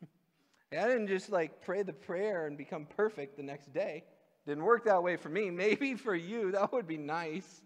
I 0.72 0.86
didn't 0.86 1.08
just 1.08 1.30
like 1.30 1.64
pray 1.64 1.82
the 1.82 1.92
prayer 1.92 2.46
and 2.46 2.56
become 2.56 2.86
perfect 2.96 3.36
the 3.36 3.42
next 3.42 3.72
day. 3.74 4.04
Didn't 4.46 4.64
work 4.64 4.84
that 4.84 5.02
way 5.02 5.16
for 5.16 5.28
me. 5.28 5.50
Maybe 5.50 5.94
for 5.94 6.14
you, 6.14 6.52
that 6.52 6.72
would 6.72 6.86
be 6.86 6.96
nice. 6.96 7.62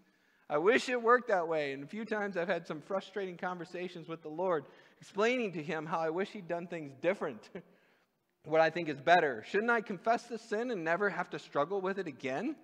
I 0.49 0.57
wish 0.57 0.89
it 0.89 1.01
worked 1.01 1.29
that 1.29 1.47
way. 1.47 1.73
And 1.73 1.83
a 1.83 1.87
few 1.87 2.03
times 2.03 2.35
I've 2.35 2.47
had 2.47 2.65
some 2.65 2.81
frustrating 2.81 3.37
conversations 3.37 4.07
with 4.07 4.23
the 4.23 4.29
Lord, 4.29 4.65
explaining 4.99 5.53
to 5.53 5.63
Him 5.63 5.85
how 5.85 5.99
I 5.99 6.09
wish 6.09 6.29
He'd 6.29 6.47
done 6.47 6.65
things 6.67 6.93
different. 6.99 7.49
what 8.43 8.61
I 8.61 8.69
think 8.69 8.89
is 8.89 8.99
better. 8.99 9.43
Shouldn't 9.47 9.71
I 9.71 9.81
confess 9.81 10.23
the 10.23 10.37
sin 10.37 10.71
and 10.71 10.83
never 10.83 11.09
have 11.09 11.29
to 11.31 11.39
struggle 11.39 11.81
with 11.81 11.99
it 11.99 12.07
again? 12.07 12.55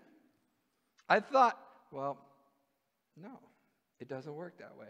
I 1.08 1.20
thought, 1.20 1.60
well, 1.92 2.18
no, 3.16 3.40
it 4.00 4.10
doesn't 4.10 4.34
work 4.34 4.58
that 4.60 4.76
way. 4.78 4.88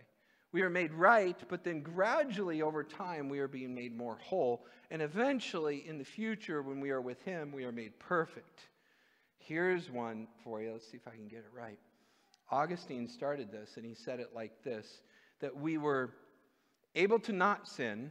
We 0.54 0.62
are 0.62 0.70
made 0.70 0.94
right, 0.94 1.38
but 1.50 1.64
then 1.64 1.82
gradually 1.82 2.62
over 2.62 2.84
time, 2.84 3.28
we 3.28 3.40
are 3.40 3.50
being 3.50 3.76
made 3.76 3.96
more 3.96 4.18
whole. 4.22 4.66
And 4.90 5.02
eventually, 5.02 5.84
in 5.86 5.98
the 5.98 6.06
future, 6.06 6.62
when 6.62 6.80
we 6.80 6.90
are 6.90 7.02
with 7.02 7.22
Him, 7.24 7.52
we 7.52 7.66
are 7.66 7.72
made 7.72 8.00
perfect. 8.00 8.62
Here's 9.38 9.92
one 9.92 10.28
for 10.44 10.62
you. 10.62 10.72
Let's 10.72 10.90
see 10.90 10.98
if 10.98 11.08
I 11.08 11.16
can 11.16 11.28
get 11.28 11.40
it 11.40 11.52
right. 11.54 11.78
Augustine 12.50 13.10
started 13.10 13.52
this, 13.52 13.72
and 13.76 13.86
he 13.86 13.94
said 13.94 14.20
it 14.20 14.30
like 14.34 14.64
this 14.64 15.02
that 15.40 15.56
we 15.56 15.78
were 15.78 16.14
able 16.96 17.20
to 17.20 17.32
not 17.32 17.68
sin, 17.68 18.10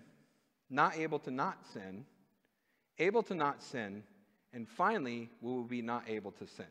not 0.70 0.96
able 0.96 1.18
to 1.18 1.30
not 1.30 1.58
sin, 1.72 2.04
able 2.98 3.22
to 3.24 3.34
not 3.34 3.62
sin, 3.62 4.02
and 4.52 4.68
finally, 4.68 5.30
we 5.40 5.52
will 5.52 5.64
be 5.64 5.82
not 5.82 6.08
able 6.08 6.32
to 6.32 6.46
sin. 6.46 6.66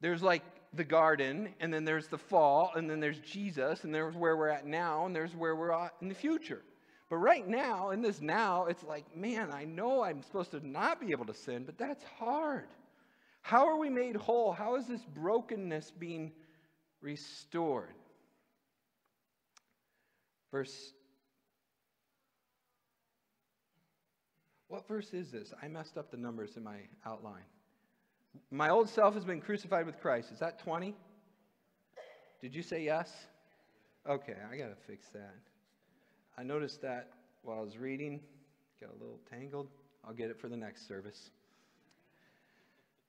There's 0.00 0.22
like 0.22 0.42
the 0.72 0.84
garden, 0.84 1.50
and 1.60 1.72
then 1.72 1.84
there's 1.84 2.08
the 2.08 2.18
fall, 2.18 2.72
and 2.74 2.88
then 2.88 3.00
there's 3.00 3.18
Jesus, 3.18 3.84
and 3.84 3.94
there's 3.94 4.14
where 4.14 4.36
we're 4.36 4.48
at 4.48 4.66
now, 4.66 5.06
and 5.06 5.14
there's 5.14 5.34
where 5.34 5.54
we're 5.54 5.72
at 5.72 5.94
in 6.00 6.08
the 6.08 6.14
future. 6.14 6.62
But 7.08 7.16
right 7.16 7.46
now, 7.46 7.90
in 7.90 8.02
this 8.02 8.20
now, 8.20 8.66
it's 8.66 8.84
like, 8.84 9.16
man, 9.16 9.50
I 9.52 9.64
know 9.64 10.02
I'm 10.02 10.22
supposed 10.22 10.52
to 10.52 10.66
not 10.66 11.00
be 11.00 11.10
able 11.10 11.26
to 11.26 11.34
sin, 11.34 11.64
but 11.64 11.76
that's 11.76 12.04
hard. 12.18 12.68
How 13.42 13.66
are 13.66 13.76
we 13.76 13.90
made 13.90 14.16
whole? 14.16 14.52
How 14.52 14.76
is 14.76 14.86
this 14.86 15.04
brokenness 15.14 15.90
being 15.98 16.32
restored? 17.00 17.94
Verse. 20.52 20.92
What 24.70 24.86
verse 24.86 25.12
is 25.12 25.32
this? 25.32 25.52
I 25.60 25.66
messed 25.66 25.98
up 25.98 26.12
the 26.12 26.16
numbers 26.16 26.56
in 26.56 26.62
my 26.62 26.76
outline. 27.04 27.42
My 28.52 28.68
old 28.68 28.88
self 28.88 29.14
has 29.14 29.24
been 29.24 29.40
crucified 29.40 29.84
with 29.84 30.00
Christ. 30.00 30.30
Is 30.30 30.38
that 30.38 30.60
20? 30.60 30.94
Did 32.40 32.54
you 32.54 32.62
say 32.62 32.84
yes? 32.84 33.12
Okay, 34.08 34.36
I 34.48 34.56
got 34.56 34.68
to 34.68 34.76
fix 34.86 35.08
that. 35.08 35.34
I 36.38 36.44
noticed 36.44 36.80
that 36.82 37.08
while 37.42 37.58
I 37.58 37.62
was 37.62 37.78
reading, 37.78 38.20
got 38.80 38.90
a 38.90 38.98
little 39.02 39.18
tangled. 39.28 39.66
I'll 40.06 40.14
get 40.14 40.30
it 40.30 40.38
for 40.38 40.48
the 40.48 40.56
next 40.56 40.86
service. 40.86 41.30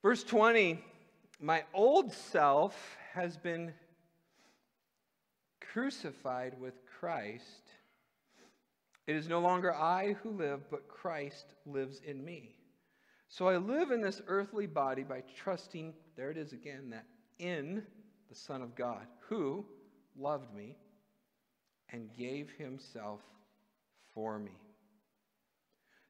Verse 0.02 0.24
20 0.24 0.80
My 1.40 1.62
old 1.72 2.12
self 2.12 2.74
has 3.14 3.36
been 3.36 3.72
crucified 5.60 6.60
with 6.60 6.74
Christ. 6.98 7.62
It 9.06 9.16
is 9.16 9.28
no 9.28 9.40
longer 9.40 9.74
I 9.74 10.16
who 10.22 10.30
live, 10.30 10.70
but 10.70 10.88
Christ 10.88 11.54
lives 11.66 12.00
in 12.04 12.24
me. 12.24 12.54
So 13.28 13.48
I 13.48 13.56
live 13.56 13.90
in 13.90 14.00
this 14.00 14.22
earthly 14.26 14.66
body 14.66 15.02
by 15.02 15.22
trusting, 15.36 15.94
there 16.16 16.30
it 16.30 16.36
is 16.36 16.52
again, 16.52 16.90
that 16.90 17.06
in 17.38 17.82
the 18.28 18.34
Son 18.34 18.62
of 18.62 18.74
God, 18.74 19.06
who 19.28 19.64
loved 20.16 20.54
me 20.54 20.76
and 21.90 22.14
gave 22.16 22.50
himself 22.58 23.20
for 24.14 24.38
me. 24.38 24.52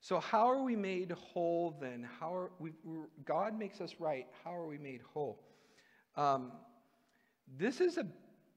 So, 0.01 0.19
how 0.19 0.51
are 0.51 0.63
we 0.63 0.75
made 0.75 1.13
whole 1.13 1.77
then? 1.81 2.09
How 2.19 2.35
are 2.35 2.51
we, 2.59 2.73
God 3.25 3.57
makes 3.57 3.81
us 3.81 3.95
right. 4.01 4.27
How 4.43 4.53
are 4.53 4.67
we 4.67 4.77
made 4.77 5.01
whole? 5.15 5.39
Um, 6.17 6.51
this 7.57 7.81
is 7.81 7.99
a 7.99 8.07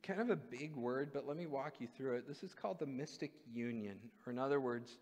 kind 0.05 0.21
of 0.21 0.29
a 0.29 0.35
big 0.35 0.75
word, 0.75 1.11
but 1.13 1.27
let 1.27 1.37
me 1.37 1.47
walk 1.47 1.75
you 1.79 1.87
through 1.97 2.15
it. 2.15 2.27
This 2.27 2.43
is 2.43 2.53
called 2.53 2.79
the 2.79 2.85
mystic 2.85 3.31
union, 3.51 3.97
or 4.25 4.31
in 4.31 4.39
other 4.39 4.59
words, 4.59 4.97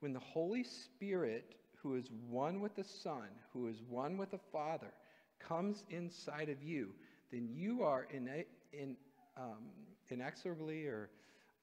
when 0.00 0.12
the 0.12 0.20
Holy 0.20 0.64
Spirit 0.64 1.54
who 1.82 1.94
is 1.94 2.10
one 2.28 2.60
with 2.60 2.74
the 2.74 2.84
Son, 2.84 3.28
who 3.52 3.68
is 3.68 3.76
one 3.88 4.16
with 4.16 4.30
the 4.30 4.40
Father, 4.50 4.92
comes 5.38 5.84
inside 5.90 6.48
of 6.48 6.62
you, 6.62 6.88
then 7.30 7.48
you 7.48 7.82
are 7.82 8.08
in, 8.10 8.28
a, 8.28 8.44
in, 8.72 8.96
um, 9.36 9.70
inexorably 10.08 10.86
or 10.86 11.10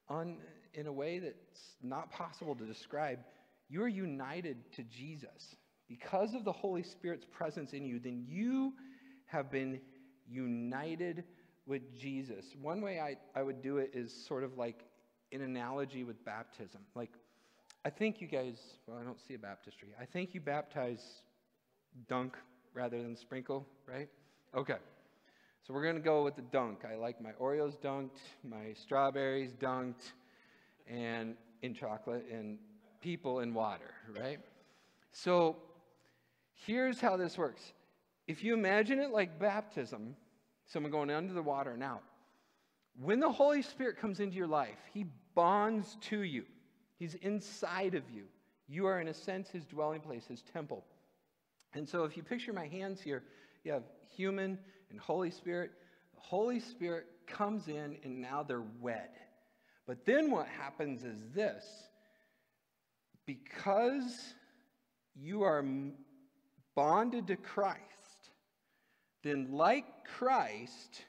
un, 0.10 0.38
in 0.74 0.88
a 0.88 0.94
way 0.94 1.20
that's 1.20 1.76
not 1.82 2.12
possible 2.12 2.56
to 2.56 2.66
describe, 2.66 3.20
you're 3.70 3.88
united 3.88 4.72
to 4.74 4.84
Jesus. 4.84 5.56
Because 5.90 6.34
of 6.34 6.46
the 6.46 6.52
Holy 6.52 6.84
Spirit's 6.84 7.26
presence 7.30 7.74
in 7.74 7.84
you, 7.84 8.00
then 8.00 8.24
you 8.26 8.74
have 9.26 9.52
been 9.52 9.82
united 10.30 11.24
with 11.66 11.98
Jesus. 11.98 12.46
One 12.62 12.82
way 12.82 13.00
I, 13.00 13.18
I 13.38 13.44
would 13.44 13.62
do 13.62 13.78
it 13.78 13.92
is 13.94 14.14
sort 14.14 14.44
of 14.44 14.58
like 14.58 14.84
an 15.32 15.42
analogy 15.42 16.04
with 16.04 16.24
baptism. 16.26 16.82
Like, 16.96 17.12
I 17.86 17.90
think 17.90 18.22
you 18.22 18.28
guys, 18.28 18.58
well, 18.88 18.98
I 19.00 19.04
don't 19.04 19.20
see 19.20 19.34
a 19.34 19.40
baptistry. 19.40 19.90
I 20.00 20.06
think 20.06 20.34
you 20.34 20.42
baptize 20.42 21.04
dunk 22.08 22.38
rather 22.74 23.02
than 23.02 23.16
sprinkle, 23.16 23.66
right? 23.88 24.10
Okay. 24.56 24.78
So 25.66 25.74
we're 25.74 25.84
going 25.84 25.96
to 25.96 26.02
go 26.02 26.24
with 26.24 26.36
the 26.36 26.42
dunk. 26.42 26.80
I 26.90 26.96
like 26.96 27.22
my 27.22 27.32
Oreos 27.34 27.78
dunked, 27.78 28.20
my 28.44 28.74
strawberries 28.74 29.54
dunked, 29.54 30.12
and 30.88 31.36
in 31.62 31.74
chocolate, 31.74 32.26
and 32.32 32.58
people 33.00 33.40
in 33.40 33.54
water, 33.54 33.94
right? 34.20 34.40
So 35.14 35.56
here's 36.54 37.00
how 37.00 37.16
this 37.16 37.38
works. 37.38 37.74
If 38.28 38.44
you 38.44 38.54
imagine 38.54 39.00
it 39.00 39.12
like 39.12 39.40
baptism, 39.40 40.16
someone 40.66 40.92
going 40.92 41.10
under 41.10 41.34
the 41.34 41.42
water 41.42 41.72
and 41.72 41.84
out, 41.84 42.04
when 43.00 43.20
the 43.20 43.32
Holy 43.32 43.62
Spirit 43.62 43.98
comes 43.98 44.20
into 44.20 44.38
your 44.38 44.48
life, 44.48 44.78
He 44.94 45.06
bonds 45.36 45.98
to 46.10 46.22
you, 46.22 46.46
He's 46.98 47.16
inside 47.16 47.96
of 47.96 48.04
you. 48.10 48.24
You 48.68 48.86
are, 48.86 49.02
in 49.02 49.08
a 49.08 49.14
sense, 49.14 49.50
His 49.50 49.66
dwelling 49.66 50.02
place, 50.02 50.26
His 50.26 50.42
temple. 50.54 50.84
And 51.74 51.88
so 51.88 52.04
if 52.04 52.16
you 52.16 52.24
picture 52.24 52.54
my 52.54 52.68
hands 52.68 53.02
here, 53.02 53.24
you 53.64 53.72
have 53.72 53.84
human 54.16 54.58
and 54.90 55.00
Holy 55.00 55.32
Spirit. 55.32 55.72
The 56.14 56.22
Holy 56.22 56.60
Spirit 56.60 57.08
comes 57.28 57.68
in, 57.68 57.98
and 58.04 58.22
now 58.22 58.44
they're 58.44 58.64
wed. 58.80 59.10
But 59.86 60.06
then 60.06 60.32
what 60.32 60.48
happens 60.48 61.04
is 61.04 61.20
this 61.34 61.66
because 63.26 64.34
you 65.16 65.44
are 65.44 65.64
bonded 66.76 67.28
to 67.28 67.36
Christ, 67.36 67.82
then 69.24 69.48
like 69.52 69.86
Christ, 70.06 71.06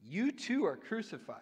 you 0.00 0.30
too 0.30 0.64
are 0.64 0.76
crucified. 0.76 1.40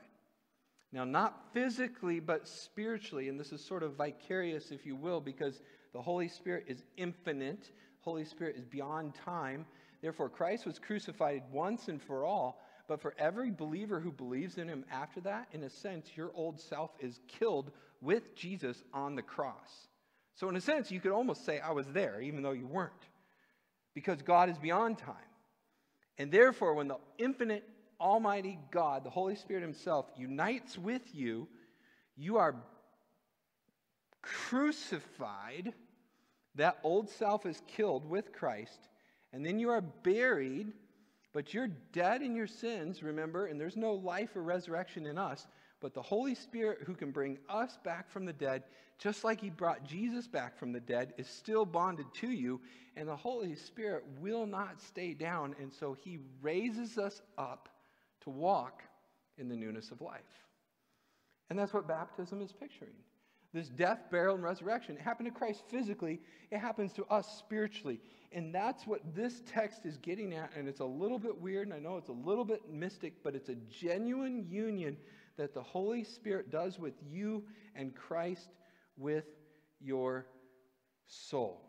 Now, 0.93 1.05
not 1.05 1.53
physically, 1.53 2.21
but 2.21 2.47
spiritually. 2.47 3.29
And 3.29 3.41
this 3.41 3.53
is 3.53 3.65
sort 3.65 3.83
of 3.83 3.95
vicarious, 3.95 4.71
if 4.71 4.85
you 4.85 4.95
will, 4.95 5.21
because 5.21 5.63
the 5.93 6.03
Holy 6.03 6.29
Spirit 6.29 6.65
is 6.67 6.85
infinite, 6.97 7.71
Holy 8.01 8.25
Spirit 8.25 8.57
is 8.57 8.65
beyond 8.65 9.15
time. 9.15 9.65
Therefore, 10.03 10.29
Christ 10.29 10.67
was 10.67 10.79
crucified 10.79 11.43
once 11.51 11.89
and 11.89 12.01
for 12.01 12.25
all. 12.25 12.61
But 12.89 13.01
for 13.01 13.15
every 13.19 13.51
believer 13.51 14.01
who 14.01 14.13
believes 14.13 14.59
in 14.59 14.69
him 14.69 14.85
after 14.91 15.21
that, 15.23 15.49
in 15.53 15.63
a 15.63 15.71
sense, 15.71 16.11
your 16.15 16.31
old 16.35 16.61
self 16.61 16.91
is 17.01 17.21
killed 17.27 17.71
with 18.01 18.35
Jesus 18.35 18.83
on 18.93 19.15
the 19.15 19.23
cross. 19.23 19.89
So, 20.35 20.49
in 20.49 20.57
a 20.57 20.61
sense, 20.61 20.91
you 20.91 21.01
could 21.01 21.13
almost 21.13 21.45
say, 21.45 21.61
I 21.61 21.71
was 21.71 21.87
there, 21.89 22.21
even 22.21 22.43
though 22.43 22.53
you 22.53 22.67
weren't, 22.67 22.93
because 23.95 24.21
God 24.21 24.51
is 24.51 24.59
beyond 24.59 24.99
time. 24.99 25.15
And 26.19 26.31
therefore, 26.31 26.75
when 26.75 26.89
the 26.89 26.99
infinite, 27.19 27.69
almighty 28.01 28.59
God, 28.71 29.05
the 29.05 29.11
Holy 29.11 29.37
Spirit 29.37 29.63
Himself, 29.63 30.07
unites 30.17 30.77
with 30.77 31.15
you, 31.15 31.49
you 32.17 32.37
are 32.37 32.57
crucified. 34.21 35.73
That 36.55 36.79
old 36.83 37.09
self 37.09 37.47
is 37.47 37.63
killed 37.67 38.09
with 38.09 38.33
Christ. 38.33 38.89
And 39.33 39.45
then 39.45 39.59
you 39.59 39.71
are 39.71 39.81
buried, 39.81 40.73
but 41.33 41.55
you're 41.55 41.71
dead 41.93 42.23
in 42.23 42.37
your 42.37 42.47
sins, 42.47 43.03
remember, 43.03 43.47
and 43.47 43.59
there's 43.59 43.77
no 43.77 43.95
life 43.95 44.37
or 44.37 44.43
resurrection 44.43 45.07
in 45.07 45.17
us. 45.17 45.47
But 45.83 45.95
the 45.95 46.01
Holy 46.01 46.37
Spirit, 46.37 46.79
who 46.87 46.95
can 46.95 47.11
bring 47.11 47.39
us 47.49 47.77
back 47.83 48.09
from 48.09 48.25
the 48.25 48.33
dead, 48.33 48.63
just 48.99 49.25
like 49.25 49.41
He 49.41 49.51
brought 49.51 49.85
Jesus 49.85 50.29
back 50.29 50.57
from 50.57 50.73
the 50.73 50.81
dead, 50.81 51.13
is 51.19 51.27
still 51.27 51.67
bonded 51.67 52.07
to 52.21 52.29
you. 52.29 52.61
And 52.97 53.09
the 53.09 53.17
Holy 53.17 53.57
Spirit 53.57 54.05
will 54.21 54.47
not 54.47 54.81
stay 54.81 55.13
down. 55.13 55.57
And 55.61 55.73
so 55.73 55.97
He 56.01 56.21
raises 56.41 56.99
us 56.99 57.21
up 57.37 57.69
to 58.21 58.31
walk 58.31 58.85
in 59.39 59.49
the 59.49 59.57
newness 59.57 59.91
of 59.91 60.01
life. 60.01 60.21
And 61.51 61.59
that's 61.59 61.75
what 61.75 61.89
baptism 61.89 62.41
is 62.41 62.53
picturing. 62.53 62.95
This 63.53 63.69
death, 63.69 64.05
burial, 64.11 64.37
and 64.37 64.45
resurrection. 64.45 64.97
It 64.97 65.03
happened 65.03 65.27
to 65.27 65.35
Christ 65.35 65.65
physically, 65.69 66.21
it 66.51 66.59
happens 66.59 66.93
to 66.95 67.05
us 67.07 67.27
spiritually. 67.39 68.01
And 68.31 68.55
that's 68.55 68.87
what 68.87 69.01
this 69.15 69.43
text 69.47 69.85
is 69.85 69.99
getting 69.99 70.33
at. 70.33 70.53
And 70.57 70.69
it's 70.69 70.81
a 70.81 70.85
little 70.85 71.19
bit 71.19 71.39
weird, 71.39 71.67
and 71.67 71.75
I 71.75 71.81
know 71.81 71.97
it's 71.97 72.09
a 72.09 72.13
little 72.13 72.45
bit 72.45 72.63
mystic, 72.73 73.15
but 73.23 73.35
it's 73.35 73.51
a 73.51 73.57
genuine 73.69 74.47
union 74.49 74.97
that 75.43 75.55
the 75.55 75.61
Holy 75.61 76.05
Spirit 76.05 76.53
does 76.53 76.79
with 76.79 76.95
you 77.05 77.43
and 77.75 77.97
Christ 77.97 78.49
with 78.97 79.25
your 79.81 80.25
soul. 81.09 81.69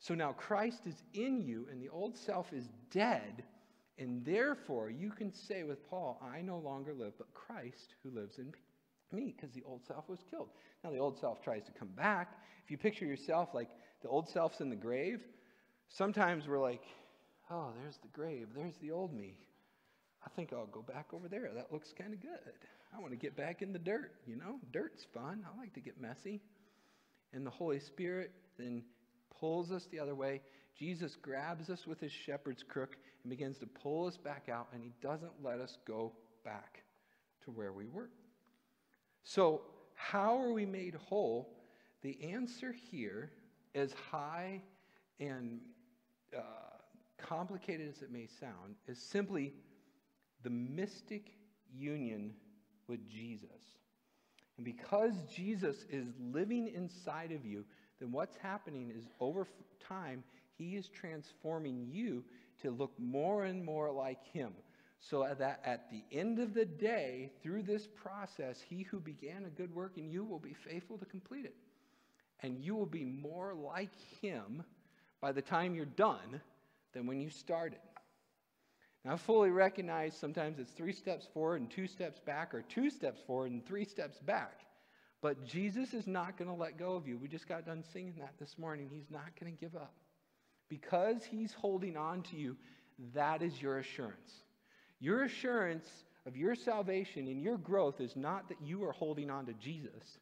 So 0.00 0.16
now 0.16 0.32
Christ 0.32 0.80
is 0.84 1.00
in 1.14 1.40
you, 1.40 1.68
and 1.70 1.80
the 1.80 1.88
old 1.88 2.16
self 2.16 2.52
is 2.52 2.64
dead. 2.90 3.44
And 3.98 4.24
therefore, 4.24 4.90
you 4.90 5.10
can 5.10 5.32
say 5.32 5.62
with 5.62 5.88
Paul, 5.88 6.20
I 6.20 6.40
no 6.40 6.58
longer 6.58 6.92
live, 6.92 7.12
but 7.16 7.32
Christ 7.34 7.94
who 8.02 8.10
lives 8.10 8.38
in 8.38 8.52
me, 9.12 9.32
because 9.36 9.54
the 9.54 9.62
old 9.64 9.86
self 9.86 10.08
was 10.08 10.24
killed. 10.28 10.48
Now, 10.82 10.90
the 10.90 10.98
old 10.98 11.20
self 11.20 11.40
tries 11.40 11.62
to 11.66 11.72
come 11.72 11.92
back. 11.96 12.32
If 12.64 12.72
you 12.72 12.78
picture 12.78 13.06
yourself 13.06 13.50
like 13.54 13.70
the 14.02 14.08
old 14.08 14.28
self's 14.28 14.60
in 14.60 14.70
the 14.70 14.74
grave, 14.74 15.22
sometimes 15.88 16.48
we're 16.48 16.58
like, 16.58 16.82
oh, 17.48 17.70
there's 17.80 17.98
the 17.98 18.08
grave, 18.08 18.48
there's 18.56 18.76
the 18.78 18.90
old 18.90 19.14
me. 19.14 19.38
I 20.26 20.28
think 20.34 20.52
I'll 20.52 20.66
go 20.66 20.82
back 20.82 21.06
over 21.12 21.28
there. 21.28 21.50
That 21.54 21.72
looks 21.72 21.94
kind 21.96 22.12
of 22.12 22.20
good. 22.20 22.52
I 22.94 23.00
want 23.00 23.12
to 23.12 23.16
get 23.16 23.36
back 23.36 23.62
in 23.62 23.72
the 23.72 23.78
dirt, 23.78 24.12
you 24.26 24.36
know? 24.36 24.58
Dirt's 24.72 25.06
fun. 25.14 25.44
I 25.46 25.58
like 25.58 25.72
to 25.74 25.80
get 25.80 26.00
messy. 26.00 26.40
And 27.32 27.46
the 27.46 27.50
Holy 27.50 27.78
Spirit 27.78 28.32
then 28.58 28.82
pulls 29.38 29.70
us 29.70 29.86
the 29.90 30.00
other 30.00 30.14
way. 30.14 30.40
Jesus 30.76 31.16
grabs 31.16 31.70
us 31.70 31.86
with 31.86 32.00
his 32.00 32.12
shepherd's 32.12 32.62
crook 32.62 32.96
and 33.22 33.30
begins 33.30 33.58
to 33.58 33.66
pull 33.66 34.06
us 34.06 34.16
back 34.16 34.48
out, 34.52 34.68
and 34.72 34.82
he 34.82 34.92
doesn't 35.00 35.32
let 35.42 35.60
us 35.60 35.78
go 35.86 36.12
back 36.44 36.82
to 37.44 37.50
where 37.50 37.72
we 37.72 37.86
were. 37.86 38.10
So, 39.24 39.62
how 39.94 40.38
are 40.40 40.52
we 40.52 40.66
made 40.66 40.94
whole? 40.94 41.54
The 42.02 42.18
answer 42.22 42.74
here, 42.90 43.30
as 43.74 43.94
high 44.10 44.60
and 45.18 45.60
uh, 46.36 46.40
complicated 47.16 47.88
as 47.88 48.02
it 48.02 48.12
may 48.12 48.26
sound, 48.38 48.76
is 48.86 48.98
simply 48.98 49.54
the 50.42 50.50
mystic 50.50 51.32
union 51.74 52.34
with 52.88 53.08
Jesus. 53.08 53.50
And 54.56 54.64
because 54.64 55.12
Jesus 55.34 55.84
is 55.90 56.08
living 56.32 56.68
inside 56.68 57.32
of 57.32 57.44
you, 57.44 57.64
then 58.00 58.12
what's 58.12 58.36
happening 58.36 58.92
is 58.96 59.04
over 59.20 59.46
time, 59.86 60.22
he 60.56 60.76
is 60.76 60.88
transforming 60.88 61.86
you 61.90 62.24
to 62.62 62.70
look 62.70 62.92
more 62.98 63.44
and 63.44 63.64
more 63.64 63.90
like 63.90 64.24
him. 64.32 64.52
So 64.98 65.26
that 65.38 65.60
at 65.64 65.90
the 65.90 66.02
end 66.10 66.38
of 66.38 66.54
the 66.54 66.64
day, 66.64 67.30
through 67.42 67.62
this 67.64 67.86
process, 67.86 68.60
he 68.66 68.82
who 68.82 68.98
began 68.98 69.44
a 69.44 69.50
good 69.50 69.74
work 69.74 69.98
in 69.98 70.10
you 70.10 70.24
will 70.24 70.38
be 70.38 70.54
faithful 70.54 70.96
to 70.98 71.04
complete 71.04 71.44
it. 71.44 71.54
And 72.40 72.58
you 72.58 72.74
will 72.74 72.86
be 72.86 73.04
more 73.04 73.54
like 73.54 73.92
him 74.22 74.62
by 75.20 75.32
the 75.32 75.42
time 75.42 75.74
you're 75.74 75.84
done 75.84 76.40
than 76.92 77.06
when 77.06 77.20
you 77.20 77.30
started. 77.30 77.78
I 79.10 79.16
fully 79.16 79.50
recognize 79.50 80.16
sometimes 80.16 80.58
it's 80.58 80.72
three 80.72 80.92
steps 80.92 81.26
forward 81.32 81.60
and 81.60 81.70
two 81.70 81.86
steps 81.86 82.18
back, 82.18 82.54
or 82.54 82.62
two 82.62 82.90
steps 82.90 83.20
forward 83.26 83.52
and 83.52 83.64
three 83.64 83.84
steps 83.84 84.18
back. 84.18 84.60
But 85.22 85.44
Jesus 85.44 85.94
is 85.94 86.06
not 86.06 86.36
going 86.36 86.48
to 86.48 86.56
let 86.56 86.78
go 86.78 86.94
of 86.94 87.06
you. 87.06 87.18
We 87.18 87.28
just 87.28 87.48
got 87.48 87.66
done 87.66 87.82
singing 87.92 88.14
that 88.18 88.34
this 88.38 88.58
morning. 88.58 88.88
He's 88.90 89.10
not 89.10 89.38
going 89.40 89.54
to 89.54 89.60
give 89.60 89.74
up. 89.74 89.94
Because 90.68 91.24
he's 91.24 91.52
holding 91.52 91.96
on 91.96 92.22
to 92.24 92.36
you, 92.36 92.56
that 93.14 93.42
is 93.42 93.60
your 93.60 93.78
assurance. 93.78 94.32
Your 94.98 95.24
assurance 95.24 95.86
of 96.26 96.36
your 96.36 96.54
salvation 96.54 97.28
and 97.28 97.40
your 97.40 97.58
growth 97.58 98.00
is 98.00 98.16
not 98.16 98.48
that 98.48 98.60
you 98.62 98.84
are 98.84 98.92
holding 98.92 99.30
on 99.30 99.46
to 99.46 99.52
Jesus, 99.54 100.18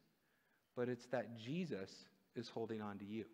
but 0.75 0.89
it's 0.89 1.05
that 1.07 1.37
Jesus 1.37 1.89
is 2.35 2.49
holding 2.49 2.81
on 2.81 2.97
to 2.99 3.05
you. 3.05 3.25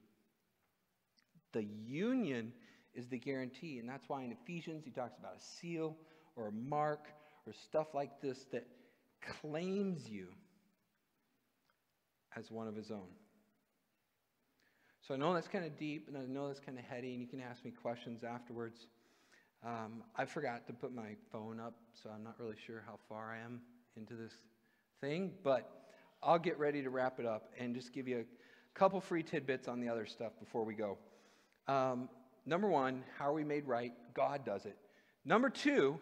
The 1.53 1.63
union 1.63 2.53
is 2.95 3.07
the 3.07 3.17
guarantee. 3.17 3.79
And 3.79 3.87
that's 3.87 4.07
why 4.07 4.23
in 4.23 4.31
Ephesians 4.31 4.83
he 4.85 4.91
talks 4.91 5.17
about 5.17 5.35
a 5.37 5.41
seal 5.59 5.95
or 6.35 6.47
a 6.47 6.51
mark 6.51 7.07
or 7.45 7.53
stuff 7.53 7.93
like 7.93 8.21
this 8.21 8.45
that 8.51 8.65
claims 9.41 10.09
you 10.09 10.27
as 12.35 12.51
one 12.51 12.67
of 12.67 12.75
his 12.75 12.91
own. 12.91 13.09
So 15.07 15.15
I 15.15 15.17
know 15.17 15.33
that's 15.33 15.47
kind 15.47 15.65
of 15.65 15.77
deep, 15.77 16.07
and 16.07 16.17
I 16.17 16.21
know 16.21 16.47
that's 16.47 16.59
kind 16.59 16.77
of 16.77 16.85
heady, 16.85 17.13
and 17.13 17.21
you 17.21 17.27
can 17.27 17.41
ask 17.41 17.65
me 17.65 17.71
questions 17.71 18.23
afterwards. 18.23 18.87
Um, 19.65 20.03
I 20.15 20.25
forgot 20.25 20.67
to 20.67 20.73
put 20.73 20.93
my 20.93 21.15
phone 21.31 21.59
up, 21.59 21.73
so 21.93 22.09
I'm 22.13 22.23
not 22.23 22.35
really 22.39 22.55
sure 22.65 22.83
how 22.85 22.99
far 23.09 23.31
I 23.31 23.43
am 23.43 23.61
into 23.97 24.15
this 24.15 24.33
thing, 25.01 25.31
but 25.43 25.69
I'll 26.23 26.39
get 26.39 26.57
ready 26.59 26.83
to 26.83 26.89
wrap 26.89 27.19
it 27.19 27.25
up 27.25 27.51
and 27.59 27.73
just 27.73 27.93
give 27.93 28.07
you 28.07 28.19
a 28.19 28.79
couple 28.79 29.01
free 29.01 29.23
tidbits 29.23 29.67
on 29.67 29.81
the 29.81 29.89
other 29.89 30.05
stuff 30.05 30.33
before 30.39 30.63
we 30.63 30.75
go. 30.75 30.97
Um, 31.67 32.09
number 32.45 32.67
one, 32.67 33.03
how 33.17 33.29
are 33.29 33.33
we 33.33 33.43
made 33.43 33.67
right? 33.67 33.93
God 34.13 34.45
does 34.45 34.65
it. 34.65 34.77
Number 35.25 35.49
two, 35.49 35.99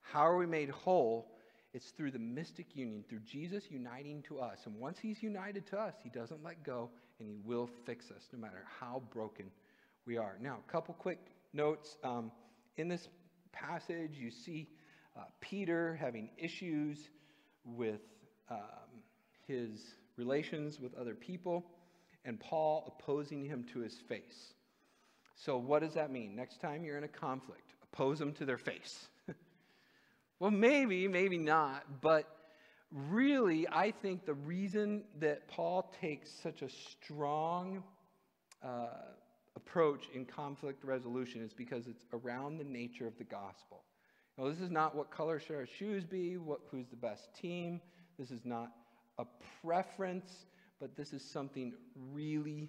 how 0.00 0.26
are 0.26 0.36
we 0.36 0.46
made 0.46 0.70
whole? 0.70 1.30
It's 1.72 1.90
through 1.90 2.12
the 2.12 2.18
mystic 2.18 2.76
union, 2.76 3.04
through 3.08 3.20
Jesus 3.20 3.64
uniting 3.70 4.22
to 4.28 4.38
us. 4.38 4.60
And 4.66 4.76
once 4.78 4.98
he's 4.98 5.22
united 5.22 5.66
to 5.68 5.78
us, 5.78 5.94
he 6.02 6.08
doesn't 6.08 6.42
let 6.44 6.62
go 6.62 6.90
and 7.18 7.28
he 7.28 7.36
will 7.44 7.68
fix 7.84 8.10
us 8.10 8.28
no 8.32 8.38
matter 8.38 8.64
how 8.80 9.02
broken 9.12 9.46
we 10.06 10.16
are. 10.16 10.36
Now, 10.40 10.58
a 10.66 10.70
couple 10.70 10.94
quick 10.94 11.18
notes. 11.52 11.96
Um, 12.04 12.30
in 12.76 12.88
this 12.88 13.08
passage, 13.52 14.16
you 14.16 14.30
see 14.30 14.68
uh, 15.16 15.22
Peter 15.40 15.96
having 16.00 16.30
issues 16.36 17.08
with 17.64 18.00
um, 18.50 18.58
his 19.46 19.94
relations 20.16 20.80
with 20.80 20.94
other 20.94 21.14
people, 21.14 21.64
and 22.24 22.38
Paul 22.38 22.94
opposing 22.98 23.44
him 23.44 23.64
to 23.72 23.80
his 23.80 23.94
face. 24.08 24.54
So, 25.36 25.56
what 25.56 25.80
does 25.82 25.94
that 25.94 26.10
mean? 26.10 26.36
Next 26.36 26.60
time 26.60 26.84
you're 26.84 26.98
in 26.98 27.04
a 27.04 27.08
conflict, 27.08 27.74
oppose 27.82 28.18
them 28.18 28.32
to 28.34 28.44
their 28.44 28.58
face. 28.58 29.08
well, 30.38 30.50
maybe, 30.50 31.08
maybe 31.08 31.38
not, 31.38 31.84
but 32.00 32.26
really, 32.92 33.66
I 33.68 33.90
think 33.90 34.24
the 34.24 34.34
reason 34.34 35.02
that 35.18 35.48
Paul 35.48 35.92
takes 36.00 36.30
such 36.30 36.62
a 36.62 36.68
strong 36.68 37.82
uh, 38.62 38.86
approach 39.56 40.08
in 40.14 40.24
conflict 40.24 40.84
resolution 40.84 41.42
is 41.42 41.52
because 41.52 41.86
it's 41.86 42.04
around 42.12 42.58
the 42.58 42.64
nature 42.64 43.06
of 43.06 43.16
the 43.18 43.24
gospel. 43.24 43.82
Now, 44.38 44.48
this 44.48 44.60
is 44.60 44.70
not 44.70 44.94
what 44.94 45.10
color 45.10 45.38
should 45.38 45.56
our 45.56 45.66
shoes 45.66 46.04
be, 46.04 46.36
what, 46.36 46.60
who's 46.70 46.88
the 46.88 46.96
best 46.96 47.34
team. 47.34 47.80
This 48.18 48.30
is 48.30 48.44
not 48.44 48.72
a 49.18 49.24
preference, 49.62 50.46
but 50.80 50.96
this 50.96 51.12
is 51.12 51.22
something 51.22 51.72
really, 52.12 52.68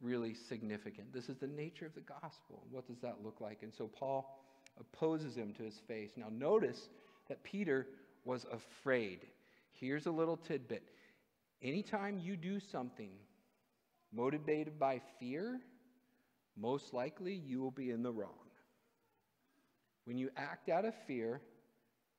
really 0.00 0.34
significant. 0.48 1.12
This 1.12 1.28
is 1.28 1.36
the 1.36 1.46
nature 1.46 1.86
of 1.86 1.94
the 1.94 2.00
gospel. 2.00 2.64
What 2.70 2.86
does 2.86 2.98
that 3.02 3.16
look 3.22 3.40
like? 3.40 3.58
And 3.62 3.72
so 3.76 3.86
Paul 3.86 4.38
opposes 4.78 5.36
him 5.36 5.52
to 5.54 5.62
his 5.62 5.78
face. 5.86 6.10
Now, 6.16 6.28
notice 6.30 6.88
that 7.28 7.42
Peter 7.42 7.86
was 8.24 8.46
afraid. 8.52 9.26
Here's 9.72 10.06
a 10.06 10.10
little 10.10 10.36
tidbit. 10.36 10.82
Anytime 11.62 12.18
you 12.18 12.36
do 12.36 12.58
something 12.72 13.10
motivated 14.12 14.78
by 14.78 15.00
fear, 15.18 15.60
most 16.56 16.92
likely 16.92 17.34
you 17.34 17.60
will 17.60 17.70
be 17.70 17.90
in 17.90 18.02
the 18.02 18.12
wrong. 18.12 18.32
When 20.04 20.16
you 20.18 20.30
act 20.36 20.68
out 20.68 20.84
of 20.84 20.94
fear, 21.06 21.40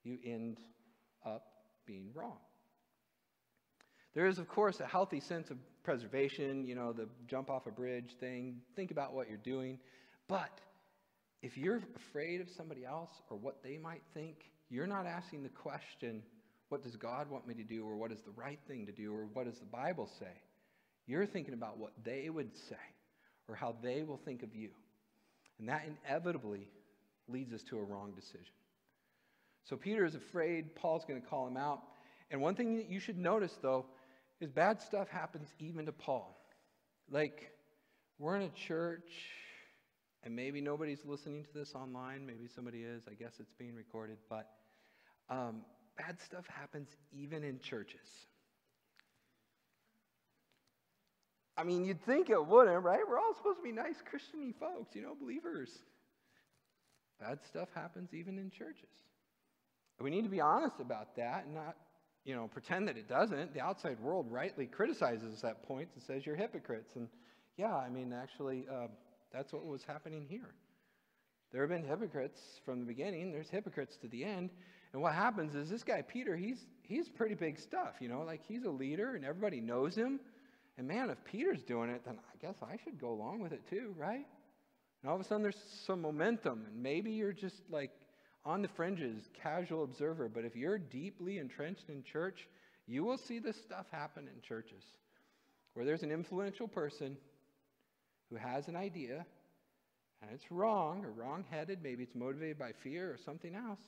you 0.04 0.17
end 0.26 0.60
up 1.26 1.46
being 1.86 2.10
wrong. 2.13 2.38
There 4.13 4.28
is, 4.28 4.39
of 4.39 4.48
course, 4.48 4.80
a 4.80 4.86
healthy 4.86 5.20
sense 5.20 5.50
of 5.50 5.58
preservation, 5.84 6.65
you 6.65 6.76
know, 6.76 6.94
the 6.94 7.08
jump 7.28 7.50
off 7.50 7.67
a 7.67 7.72
bridge 7.72 8.15
thing. 8.20 8.58
Think 8.76 8.91
about 8.91 9.13
what 9.13 9.28
you're 9.30 9.38
doing. 9.38 9.80
But 10.28 10.62
if 11.41 11.58
you're 11.58 11.82
afraid 11.96 12.41
of 12.41 12.48
somebody 12.56 12.86
else 12.86 13.10
or 13.30 13.38
what 13.38 13.63
they 13.63 13.78
might 13.78 14.04
think, 14.13 14.36
you're 14.70 14.88
not 14.88 15.06
asking 15.06 15.44
the 15.44 15.50
question, 15.50 16.22
what 16.70 16.84
does 16.84 16.96
God 16.96 17.30
want 17.30 17.48
me 17.48 17.54
to 17.56 17.63
do, 17.63 17.86
or 17.86 17.98
what 17.98 18.12
is 18.12 18.20
the 18.22 18.32
right 18.32 18.60
thing 18.67 18.86
to 18.86 18.91
do, 18.91 19.13
or 19.13 19.28
what 19.34 19.46
does 19.46 19.60
the 19.60 19.65
Bible 19.65 20.10
say? 20.20 20.32
You're 21.08 21.26
thinking 21.26 21.54
about 21.54 21.78
what 21.78 21.91
they 22.06 22.30
would 22.30 22.52
say 22.70 22.76
or 23.50 23.56
how 23.56 23.76
they 23.84 24.04
will 24.04 24.20
think 24.24 24.44
of 24.44 24.56
you. 24.56 24.70
And 25.60 25.67
that 25.67 25.84
inevitably 26.06 26.70
leads 27.28 27.52
us 27.54 27.62
to 27.70 27.78
a 27.78 27.84
wrong 27.84 28.13
decision. 28.15 28.54
So 29.65 29.76
Peter 29.76 30.06
is 30.06 30.15
afraid 30.15 30.76
Paul's 30.76 31.04
going 31.08 31.22
to 31.22 31.28
call 31.28 31.48
him 31.48 31.58
out. 31.58 31.82
And 32.30 32.41
one 32.41 32.56
thing 32.56 32.78
that 32.78 32.89
you 32.89 33.00
should 33.00 33.17
notice, 33.17 33.52
though, 33.62 33.86
is 34.41 34.51
bad 34.51 34.82
stuff 34.82 35.08
happens 35.08 35.47
even 35.60 35.86
to 35.86 35.91
Paul. 35.91 36.38
Like, 37.10 37.51
we're 38.19 38.36
in 38.36 38.43
a 38.43 38.49
church, 38.49 39.10
and 40.23 40.36
maybe 40.36 40.62
nobody's 40.62 41.06
listening 41.06 41.43
to 41.43 41.49
this 41.54 41.73
online. 41.75 42.25
Maybe 42.25 42.47
somebody 42.54 42.80
is. 42.80 43.04
I 43.10 43.13
guess 43.13 43.34
it's 43.39 43.54
being 43.54 43.75
recorded. 43.75 44.17
But 44.30 44.49
um, 45.30 45.62
bad 45.97 46.19
stuff 46.19 46.45
happens 46.47 46.89
even 47.12 47.43
in 47.43 47.60
churches. 47.60 48.08
I 51.58 51.63
mean, 51.63 51.86
you'd 51.86 52.04
think 52.06 52.30
it 52.30 52.47
wouldn't, 52.47 52.84
right? 52.84 53.01
We're 53.08 53.19
all 53.19 53.36
supposed 53.36 53.60
to 53.60 53.63
be 53.63 53.71
nice 53.71 54.01
Christian 54.10 54.54
folks, 54.60 54.95
you 54.95 55.01
know, 55.01 55.15
believers. 55.19 55.69
Bad 57.19 57.39
stuff 57.47 57.69
happens 57.75 58.13
even 58.13 58.39
in 58.39 58.49
churches. 58.49 58.89
We 59.99 60.10
need 60.10 60.23
to 60.23 60.30
be 60.30 60.41
honest 60.41 60.80
about 60.80 61.15
that 61.17 61.45
and 61.45 61.54
not, 61.54 61.75
you 62.25 62.36
know, 62.36 62.47
pretend 62.47 62.88
that 62.88 62.97
it 62.97 63.10
doesn't. 63.10 63.53
The 63.53 63.62
outside 63.62 63.99
world 63.99 64.27
rightly 64.29 64.67
criticizes 64.67 65.41
that 65.41 65.63
point 65.63 65.89
and 65.95 66.03
says 66.03 66.25
you're 66.25 66.36
hypocrites. 66.36 66.95
And 66.95 67.07
yeah, 67.57 67.75
I 67.75 67.89
mean, 67.89 68.13
actually, 68.13 68.65
uh, 68.71 68.88
that's 69.34 69.53
what 69.53 69.65
was 69.65 69.84
happening 69.84 70.25
here. 70.29 70.53
There 71.51 71.62
have 71.62 71.69
been 71.69 71.84
hypocrites 71.84 72.39
from 72.63 72.79
the 72.79 72.86
beginning. 72.86 73.31
There's 73.31 73.49
hypocrites 73.49 73.97
to 73.97 74.07
the 74.07 74.23
end. 74.23 74.51
And 74.93 75.01
what 75.01 75.13
happens 75.13 75.55
is 75.55 75.69
this 75.69 75.84
guy 75.84 76.01
Peter, 76.01 76.36
he's 76.36 76.65
he's 76.84 77.10
pretty 77.10 77.36
big 77.36 77.60
stuff, 77.60 77.95
you 77.99 78.07
know, 78.07 78.21
like 78.21 78.41
he's 78.47 78.65
a 78.65 78.69
leader 78.69 79.15
and 79.15 79.25
everybody 79.25 79.62
knows 79.62 79.95
him. 79.95 80.19
And 80.77 80.88
man, 80.88 81.10
if 81.10 81.23
Peter's 81.25 81.63
doing 81.63 81.89
it, 81.89 82.03
then 82.05 82.17
I 82.17 82.45
guess 82.45 82.55
I 82.62 82.77
should 82.84 82.99
go 82.99 83.10
along 83.10 83.41
with 83.41 83.51
it 83.51 83.62
too, 83.69 83.93
right? 83.97 84.25
And 85.01 85.10
all 85.10 85.15
of 85.15 85.21
a 85.21 85.23
sudden 85.23 85.43
there's 85.43 85.62
some 85.86 86.01
momentum, 86.01 86.65
and 86.67 86.81
maybe 86.81 87.12
you're 87.12 87.34
just 87.34 87.63
like 87.69 87.91
on 88.45 88.62
the 88.62 88.67
fringes, 88.67 89.30
casual 89.41 89.84
observer, 89.84 90.27
but 90.27 90.45
if 90.45 90.56
you're 90.56 90.77
deeply 90.77 91.38
entrenched 91.38 91.89
in 91.89 92.04
church, 92.04 92.47
you 92.88 93.04
will 93.04 93.17
see 93.17 93.39
this 93.39 93.56
stuff 93.62 93.86
happen 93.91 94.27
in 94.27 94.41
churches 94.41 94.84
where 95.73 95.86
there's 95.86 96.04
an 96.04 96.12
influential 96.12 96.67
person 96.67 97.15
who 98.30 98.36
has 98.36 98.67
an 98.67 98.75
idea 98.75 99.25
and 100.21 100.32
it's 100.34 100.51
wrong 100.51 101.04
or 101.04 101.12
wrong 101.12 101.43
headed, 101.49 101.80
maybe 101.82 102.04
it's 102.04 102.15
motivated 102.15 102.60
by 102.60 102.71
fear 102.84 103.12
or 103.12 103.17
something 103.17 103.56
else, 103.56 103.80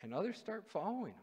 and 0.00 0.14
others 0.14 0.38
start 0.38 0.64
following 0.70 1.12
him. 1.12 1.22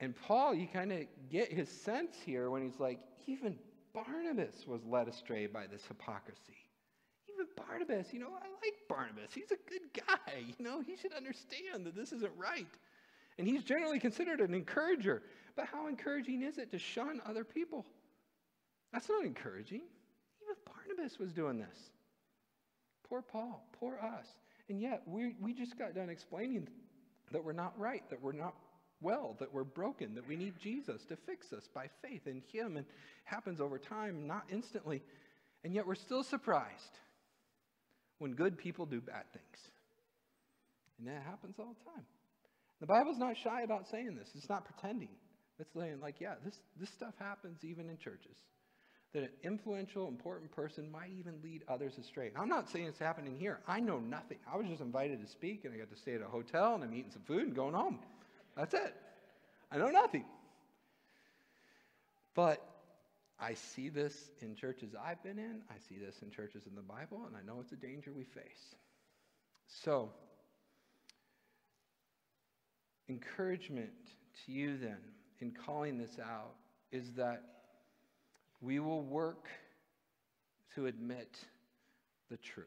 And 0.00 0.14
Paul, 0.16 0.54
you 0.54 0.68
kind 0.72 0.92
of 0.92 1.00
get 1.30 1.52
his 1.52 1.68
sense 1.68 2.16
here 2.24 2.50
when 2.50 2.62
he's 2.62 2.78
like, 2.78 3.00
even 3.26 3.58
Barnabas 3.92 4.66
was 4.66 4.84
led 4.84 5.08
astray 5.08 5.46
by 5.46 5.66
this 5.66 5.84
hypocrisy. 5.86 6.63
Even 7.44 7.66
Barnabas, 7.66 8.12
you 8.12 8.20
know, 8.20 8.28
I 8.28 8.46
like 8.64 8.74
Barnabas. 8.88 9.32
He's 9.34 9.50
a 9.50 9.70
good 9.70 10.04
guy. 10.06 10.44
You 10.58 10.64
know, 10.64 10.80
he 10.80 10.96
should 10.96 11.12
understand 11.12 11.84
that 11.86 11.94
this 11.94 12.12
isn't 12.12 12.32
right. 12.36 12.66
And 13.38 13.46
he's 13.46 13.64
generally 13.64 13.98
considered 13.98 14.40
an 14.40 14.54
encourager. 14.54 15.22
But 15.56 15.66
how 15.66 15.86
encouraging 15.88 16.42
is 16.42 16.58
it 16.58 16.70
to 16.70 16.78
shun 16.78 17.20
other 17.26 17.44
people? 17.44 17.84
That's 18.92 19.08
not 19.08 19.24
encouraging. 19.24 19.82
Even 20.42 20.54
Barnabas 20.64 21.18
was 21.18 21.32
doing 21.32 21.58
this. 21.58 21.90
Poor 23.08 23.22
Paul, 23.22 23.66
poor 23.78 23.98
us. 23.98 24.26
And 24.68 24.80
yet, 24.80 25.02
we, 25.06 25.34
we 25.40 25.52
just 25.52 25.78
got 25.78 25.94
done 25.94 26.08
explaining 26.08 26.68
that 27.32 27.44
we're 27.44 27.52
not 27.52 27.78
right, 27.78 28.08
that 28.10 28.22
we're 28.22 28.32
not 28.32 28.54
well, 29.02 29.36
that 29.40 29.52
we're 29.52 29.64
broken, 29.64 30.14
that 30.14 30.26
we 30.26 30.36
need 30.36 30.54
Jesus 30.58 31.04
to 31.06 31.16
fix 31.16 31.52
us 31.52 31.68
by 31.74 31.88
faith 32.00 32.26
in 32.26 32.42
Him. 32.52 32.76
And 32.76 32.86
happens 33.24 33.60
over 33.60 33.78
time, 33.78 34.26
not 34.26 34.44
instantly. 34.50 35.02
And 35.64 35.74
yet 35.74 35.86
we're 35.86 35.94
still 35.94 36.22
surprised 36.22 36.98
when 38.18 38.32
good 38.32 38.58
people 38.58 38.86
do 38.86 39.00
bad 39.00 39.24
things. 39.32 39.58
And 40.98 41.08
that 41.08 41.22
happens 41.22 41.56
all 41.58 41.74
the 41.78 41.90
time. 41.90 42.04
The 42.80 42.86
Bible's 42.86 43.18
not 43.18 43.36
shy 43.42 43.62
about 43.62 43.86
saying 43.90 44.16
this. 44.16 44.28
It's 44.34 44.48
not 44.48 44.64
pretending. 44.64 45.08
It's 45.58 45.70
saying, 45.76 46.00
like, 46.00 46.16
yeah, 46.20 46.34
this, 46.44 46.54
this 46.78 46.90
stuff 46.90 47.14
happens 47.18 47.58
even 47.62 47.88
in 47.88 47.96
churches. 47.98 48.36
That 49.12 49.22
an 49.22 49.28
influential, 49.44 50.08
important 50.08 50.50
person 50.50 50.90
might 50.90 51.10
even 51.16 51.34
lead 51.42 51.62
others 51.68 51.92
astray. 52.00 52.32
I'm 52.36 52.48
not 52.48 52.68
saying 52.70 52.86
it's 52.86 52.98
happening 52.98 53.36
here. 53.38 53.60
I 53.68 53.78
know 53.78 54.00
nothing. 54.00 54.38
I 54.52 54.56
was 54.56 54.66
just 54.66 54.80
invited 54.80 55.20
to 55.20 55.28
speak, 55.28 55.64
and 55.64 55.72
I 55.72 55.76
got 55.76 55.90
to 55.90 55.96
stay 55.96 56.14
at 56.14 56.20
a 56.20 56.26
hotel, 56.26 56.74
and 56.74 56.82
I'm 56.82 56.92
eating 56.92 57.12
some 57.12 57.22
food 57.22 57.46
and 57.46 57.54
going 57.54 57.74
home. 57.74 58.00
That's 58.56 58.74
it. 58.74 58.94
I 59.70 59.78
know 59.78 59.88
nothing. 59.88 60.24
But 62.34 62.60
I 63.44 63.54
see 63.74 63.90
this 63.90 64.14
in 64.40 64.54
churches 64.54 64.94
I've 64.94 65.22
been 65.22 65.38
in. 65.38 65.60
I 65.68 65.74
see 65.88 65.96
this 65.98 66.14
in 66.22 66.30
churches 66.30 66.62
in 66.66 66.74
the 66.74 66.80
Bible, 66.80 67.26
and 67.26 67.36
I 67.36 67.42
know 67.46 67.60
it's 67.60 67.72
a 67.72 67.76
danger 67.76 68.10
we 68.10 68.24
face. 68.24 68.74
So, 69.82 70.08
encouragement 73.10 73.90
to 74.46 74.52
you 74.52 74.78
then 74.78 74.96
in 75.40 75.50
calling 75.50 75.98
this 75.98 76.18
out 76.18 76.54
is 76.90 77.12
that 77.16 77.42
we 78.62 78.80
will 78.80 79.02
work 79.02 79.48
to 80.74 80.86
admit 80.86 81.36
the 82.30 82.38
truth. 82.38 82.66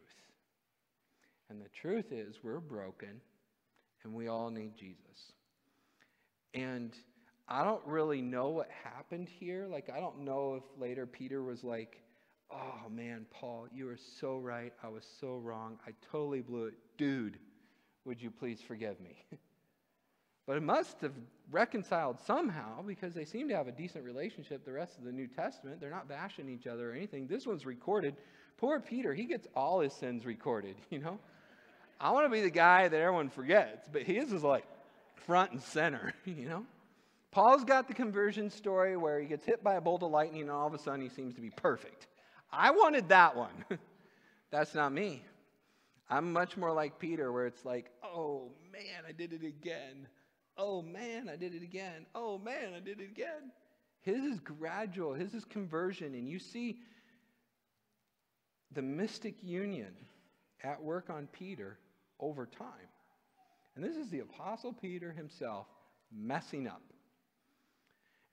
And 1.49 1.59
the 1.59 1.69
truth 1.69 2.11
is, 2.11 2.35
we're 2.43 2.59
broken 2.59 3.21
and 4.03 4.13
we 4.13 4.27
all 4.27 4.51
need 4.51 4.77
Jesus. 4.77 5.31
And 6.53 6.93
I 7.49 7.63
don't 7.63 7.85
really 7.85 8.21
know 8.21 8.49
what 8.49 8.69
happened 8.83 9.29
here. 9.29 9.67
Like, 9.69 9.89
I 9.89 9.99
don't 9.99 10.21
know 10.21 10.55
if 10.55 10.63
later 10.79 11.05
Peter 11.05 11.41
was 11.41 11.63
like, 11.63 12.01
oh 12.51 12.89
man, 12.89 13.25
Paul, 13.31 13.67
you 13.73 13.85
were 13.85 13.97
so 14.19 14.37
right. 14.37 14.73
I 14.83 14.89
was 14.89 15.05
so 15.19 15.37
wrong. 15.37 15.77
I 15.87 15.91
totally 16.11 16.41
blew 16.41 16.65
it. 16.65 16.73
Dude, 16.97 17.37
would 18.05 18.21
you 18.21 18.31
please 18.31 18.59
forgive 18.61 18.99
me? 18.99 19.23
but 20.45 20.57
it 20.57 20.63
must 20.63 20.99
have 21.01 21.13
reconciled 21.49 22.19
somehow 22.25 22.81
because 22.81 23.13
they 23.13 23.25
seem 23.25 23.47
to 23.47 23.55
have 23.55 23.67
a 23.67 23.71
decent 23.71 24.03
relationship 24.03 24.65
the 24.65 24.73
rest 24.73 24.97
of 24.97 25.05
the 25.05 25.11
New 25.11 25.27
Testament. 25.27 25.79
They're 25.79 25.89
not 25.89 26.09
bashing 26.09 26.49
each 26.49 26.67
other 26.67 26.91
or 26.91 26.93
anything. 26.93 27.27
This 27.27 27.47
one's 27.47 27.65
recorded. 27.65 28.15
Poor 28.57 28.79
Peter, 28.79 29.13
he 29.13 29.25
gets 29.25 29.47
all 29.55 29.79
his 29.79 29.93
sins 29.93 30.25
recorded, 30.25 30.75
you 30.89 30.99
know? 30.99 31.19
I 31.99 32.11
want 32.11 32.25
to 32.25 32.29
be 32.29 32.41
the 32.41 32.51
guy 32.51 32.87
that 32.87 32.99
everyone 32.99 33.29
forgets, 33.29 33.87
but 33.91 34.03
his 34.03 34.31
is 34.31 34.43
like, 34.43 34.65
front 35.15 35.51
and 35.51 35.61
center, 35.61 36.13
you 36.25 36.47
know? 36.47 36.65
Paul's 37.37 37.63
got 37.63 37.87
the 37.87 37.93
conversion 37.93 38.49
story 38.49 38.97
where 38.97 39.19
he 39.19 39.27
gets 39.27 39.45
hit 39.45 39.63
by 39.63 39.75
a 39.75 39.81
bolt 39.81 40.01
of 40.01 40.09
lightning 40.09 40.41
and 40.41 40.49
all 40.49 40.65
of 40.65 40.73
a 40.73 40.79
sudden 40.79 41.01
he 41.01 41.07
seems 41.07 41.35
to 41.35 41.41
be 41.41 41.51
perfect. 41.51 42.07
I 42.51 42.71
wanted 42.71 43.09
that 43.09 43.35
one. 43.35 43.53
That's 44.51 44.73
not 44.73 44.91
me. 44.91 45.21
I'm 46.09 46.33
much 46.33 46.57
more 46.57 46.73
like 46.73 46.97
Peter, 46.97 47.31
where 47.31 47.45
it's 47.45 47.63
like, 47.63 47.91
oh 48.03 48.53
man, 48.71 49.03
I 49.07 49.11
did 49.11 49.33
it 49.33 49.43
again. 49.43 50.07
Oh 50.57 50.81
man, 50.81 51.29
I 51.31 51.35
did 51.35 51.53
it 51.53 51.61
again. 51.61 52.07
Oh 52.15 52.39
man, 52.39 52.73
I 52.75 52.79
did 52.79 53.01
it 53.01 53.11
again. 53.11 53.51
His 54.01 54.23
is 54.23 54.39
gradual, 54.39 55.13
his 55.13 55.35
is 55.35 55.45
conversion. 55.45 56.15
And 56.15 56.27
you 56.27 56.39
see 56.39 56.79
the 58.71 58.81
mystic 58.81 59.43
union 59.43 59.93
at 60.63 60.81
work 60.81 61.11
on 61.11 61.27
Peter 61.33 61.77
over 62.19 62.47
time. 62.47 62.89
And 63.75 63.85
this 63.85 63.95
is 63.95 64.09
the 64.09 64.21
Apostle 64.21 64.73
Peter 64.73 65.11
himself 65.11 65.67
messing 66.11 66.67
up. 66.67 66.81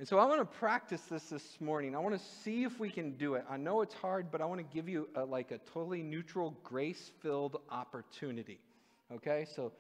And 0.01 0.09
so 0.09 0.19
I 0.19 0.25
want 0.27 0.41
to 0.41 0.59
practice 0.59 1.03
this 1.03 1.25
this 1.25 1.61
morning. 1.61 1.95
I 1.95 2.01
want 2.01 2.19
to 2.19 2.25
see 2.43 2.65
if 2.65 2.81
we 2.81 2.91
can 2.91 3.13
do 3.13 3.35
it. 3.35 3.45
I 3.49 3.57
know 3.57 3.81
it's 3.81 3.95
hard, 3.95 4.33
but 4.33 4.41
I 4.41 4.45
want 4.45 4.59
to 4.59 4.75
give 4.75 4.89
you 4.89 5.09
a, 5.15 5.25
like 5.25 5.53
a 5.53 5.59
totally 5.59 6.03
neutral, 6.03 6.57
grace 6.65 7.13
filled 7.23 7.61
opportunity. 7.71 8.59
Okay? 9.13 9.47
So 9.55 9.71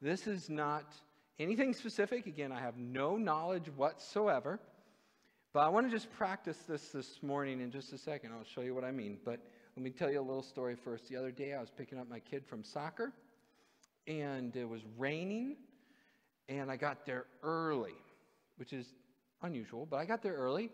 this 0.00 0.26
is 0.26 0.48
not 0.48 0.94
anything 1.38 1.74
specific. 1.74 2.26
Again, 2.26 2.52
I 2.52 2.60
have 2.60 2.78
no 2.78 3.18
knowledge 3.18 3.66
whatsoever. 3.76 4.60
But 5.52 5.60
I 5.60 5.68
want 5.68 5.86
to 5.86 5.90
just 5.90 6.10
practice 6.12 6.56
this 6.66 6.88
this 6.88 7.22
morning 7.22 7.60
in 7.60 7.70
just 7.70 7.92
a 7.92 7.98
second. 7.98 8.32
I'll 8.32 8.44
show 8.44 8.62
you 8.62 8.74
what 8.74 8.84
I 8.84 8.92
mean. 8.92 9.18
But 9.24 9.40
let 9.76 9.82
me 9.82 9.90
tell 9.90 10.10
you 10.10 10.20
a 10.20 10.22
little 10.22 10.42
story 10.42 10.74
first. 10.74 11.08
The 11.10 11.16
other 11.16 11.32
day, 11.32 11.52
I 11.52 11.60
was 11.60 11.70
picking 11.70 11.98
up 11.98 12.08
my 12.08 12.20
kid 12.20 12.46
from 12.46 12.64
soccer, 12.64 13.12
and 14.06 14.56
it 14.56 14.68
was 14.68 14.80
raining, 14.96 15.56
and 16.48 16.70
I 16.70 16.76
got 16.76 17.04
there 17.04 17.26
early, 17.42 17.94
which 18.56 18.72
is 18.72 18.94
unusual, 19.42 19.86
but 19.86 19.96
I 19.96 20.04
got 20.04 20.22
there 20.22 20.34
early. 20.34 20.70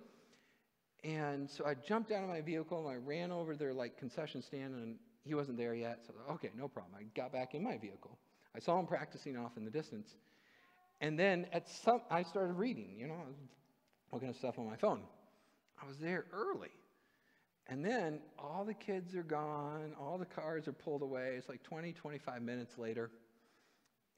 And 1.04 1.48
so 1.48 1.64
I 1.64 1.74
jumped 1.74 2.10
out 2.10 2.22
of 2.22 2.28
my 2.28 2.40
vehicle 2.40 2.86
and 2.86 2.88
I 2.88 2.96
ran 2.96 3.30
over 3.30 3.54
their 3.54 3.72
like 3.72 3.98
concession 3.98 4.42
stand 4.42 4.74
and 4.74 4.96
he 5.24 5.34
wasn't 5.34 5.58
there 5.58 5.74
yet. 5.74 6.00
So 6.06 6.14
okay, 6.34 6.50
no 6.56 6.68
problem. 6.68 6.94
I 6.98 7.04
got 7.14 7.32
back 7.32 7.54
in 7.54 7.62
my 7.62 7.76
vehicle. 7.76 8.18
I 8.54 8.58
saw 8.58 8.78
him 8.78 8.86
practicing 8.86 9.36
off 9.36 9.56
in 9.56 9.64
the 9.64 9.70
distance. 9.70 10.14
And 11.00 11.18
then 11.18 11.46
at 11.52 11.68
some 11.68 12.00
I 12.10 12.22
started 12.22 12.54
reading, 12.54 12.96
you 12.98 13.06
know, 13.06 13.20
looking 14.12 14.28
at 14.28 14.36
stuff 14.36 14.58
on 14.58 14.66
my 14.66 14.76
phone. 14.76 15.02
I 15.82 15.86
was 15.86 15.98
there 15.98 16.24
early. 16.32 16.70
And 17.68 17.84
then 17.84 18.20
all 18.38 18.64
the 18.64 18.74
kids 18.74 19.14
are 19.14 19.24
gone, 19.24 19.92
all 20.00 20.18
the 20.18 20.26
cars 20.26 20.68
are 20.68 20.72
pulled 20.72 21.02
away. 21.02 21.34
It's 21.36 21.48
like 21.48 21.62
20, 21.64 21.92
25 21.92 22.42
minutes 22.42 22.78
later. 22.78 23.10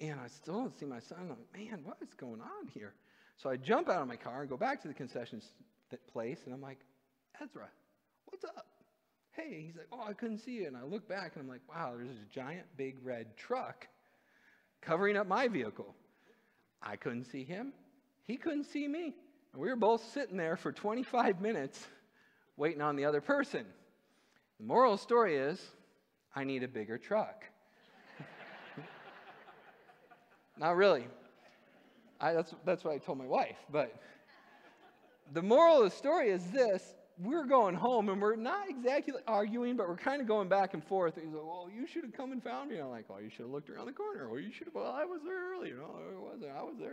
And 0.00 0.20
I 0.20 0.28
still 0.28 0.54
don't 0.54 0.78
see 0.78 0.86
my 0.86 1.00
son. 1.00 1.18
I'm 1.22 1.28
like, 1.30 1.38
man, 1.56 1.80
what 1.82 1.96
is 2.02 2.12
going 2.14 2.40
on 2.40 2.68
here? 2.72 2.94
So 3.42 3.48
I 3.48 3.56
jump 3.56 3.88
out 3.88 4.02
of 4.02 4.08
my 4.08 4.16
car 4.16 4.40
and 4.40 4.50
go 4.50 4.56
back 4.56 4.82
to 4.82 4.88
the 4.88 4.94
concession 4.94 5.40
place, 6.12 6.40
and 6.44 6.52
I'm 6.52 6.60
like, 6.60 6.78
Ezra, 7.40 7.68
what's 8.26 8.44
up? 8.44 8.66
Hey, 9.32 9.62
he's 9.64 9.76
like, 9.76 9.86
oh, 9.92 10.04
I 10.08 10.12
couldn't 10.12 10.38
see 10.38 10.52
you. 10.52 10.66
And 10.66 10.76
I 10.76 10.82
look 10.82 11.08
back, 11.08 11.32
and 11.34 11.42
I'm 11.42 11.48
like, 11.48 11.60
wow, 11.68 11.94
there's 11.96 12.10
a 12.10 12.34
giant 12.34 12.66
big 12.76 12.96
red 13.04 13.36
truck 13.36 13.86
covering 14.82 15.16
up 15.16 15.28
my 15.28 15.46
vehicle. 15.46 15.94
I 16.82 16.96
couldn't 16.96 17.24
see 17.24 17.44
him. 17.44 17.72
He 18.24 18.36
couldn't 18.36 18.64
see 18.64 18.88
me. 18.88 19.14
And 19.52 19.62
we 19.62 19.68
were 19.68 19.76
both 19.76 20.04
sitting 20.12 20.36
there 20.36 20.56
for 20.56 20.72
25 20.72 21.40
minutes 21.40 21.86
waiting 22.56 22.82
on 22.82 22.96
the 22.96 23.04
other 23.04 23.20
person. 23.20 23.64
The 24.58 24.66
moral 24.66 24.96
story 24.96 25.36
is 25.36 25.60
I 26.34 26.42
need 26.42 26.64
a 26.64 26.68
bigger 26.68 26.98
truck. 26.98 27.44
Not 30.58 30.76
really. 30.76 31.06
I, 32.20 32.32
that's, 32.32 32.54
that's 32.64 32.84
what 32.84 32.94
I 32.94 32.98
told 32.98 33.18
my 33.18 33.26
wife. 33.26 33.56
But 33.70 33.94
the 35.32 35.42
moral 35.42 35.78
of 35.78 35.84
the 35.84 35.96
story 35.96 36.30
is 36.30 36.44
this 36.50 36.94
we're 37.20 37.46
going 37.46 37.74
home 37.74 38.08
and 38.08 38.22
we're 38.22 38.36
not 38.36 38.68
exactly 38.68 39.14
arguing, 39.26 39.76
but 39.76 39.88
we're 39.88 39.96
kind 39.96 40.20
of 40.20 40.28
going 40.28 40.48
back 40.48 40.74
and 40.74 40.84
forth. 40.84 41.16
He's 41.16 41.32
like, 41.32 41.44
well, 41.44 41.68
you 41.74 41.86
should 41.86 42.04
have 42.04 42.12
come 42.12 42.30
and 42.30 42.42
found 42.42 42.70
me. 42.70 42.78
I'm 42.78 42.90
like, 42.90 43.08
well, 43.08 43.20
you 43.20 43.28
should 43.28 43.40
have 43.40 43.50
looked 43.50 43.68
around 43.70 43.86
the 43.86 43.92
corner. 43.92 44.28
Well, 44.28 44.40
you 44.40 44.52
should 44.52 44.68
have, 44.68 44.74
well, 44.74 44.92
I 44.92 45.04
was 45.04 45.20
there 45.24 45.52
early. 45.52 45.70
You 45.70 45.78
know, 45.78 45.96
I 45.96 46.20
wasn't. 46.20 46.52
I 46.56 46.62
was 46.62 46.76
there. 46.78 46.92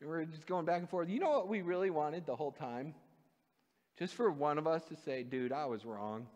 And 0.00 0.10
we're 0.10 0.24
just 0.26 0.46
going 0.46 0.66
back 0.66 0.80
and 0.80 0.90
forth. 0.90 1.08
You 1.08 1.20
know 1.20 1.30
what 1.30 1.48
we 1.48 1.62
really 1.62 1.88
wanted 1.88 2.26
the 2.26 2.36
whole 2.36 2.52
time? 2.52 2.94
Just 3.98 4.14
for 4.14 4.30
one 4.30 4.58
of 4.58 4.66
us 4.66 4.84
to 4.86 4.96
say, 4.96 5.22
dude, 5.22 5.52
I 5.52 5.64
was 5.64 5.86
wrong. 5.86 6.26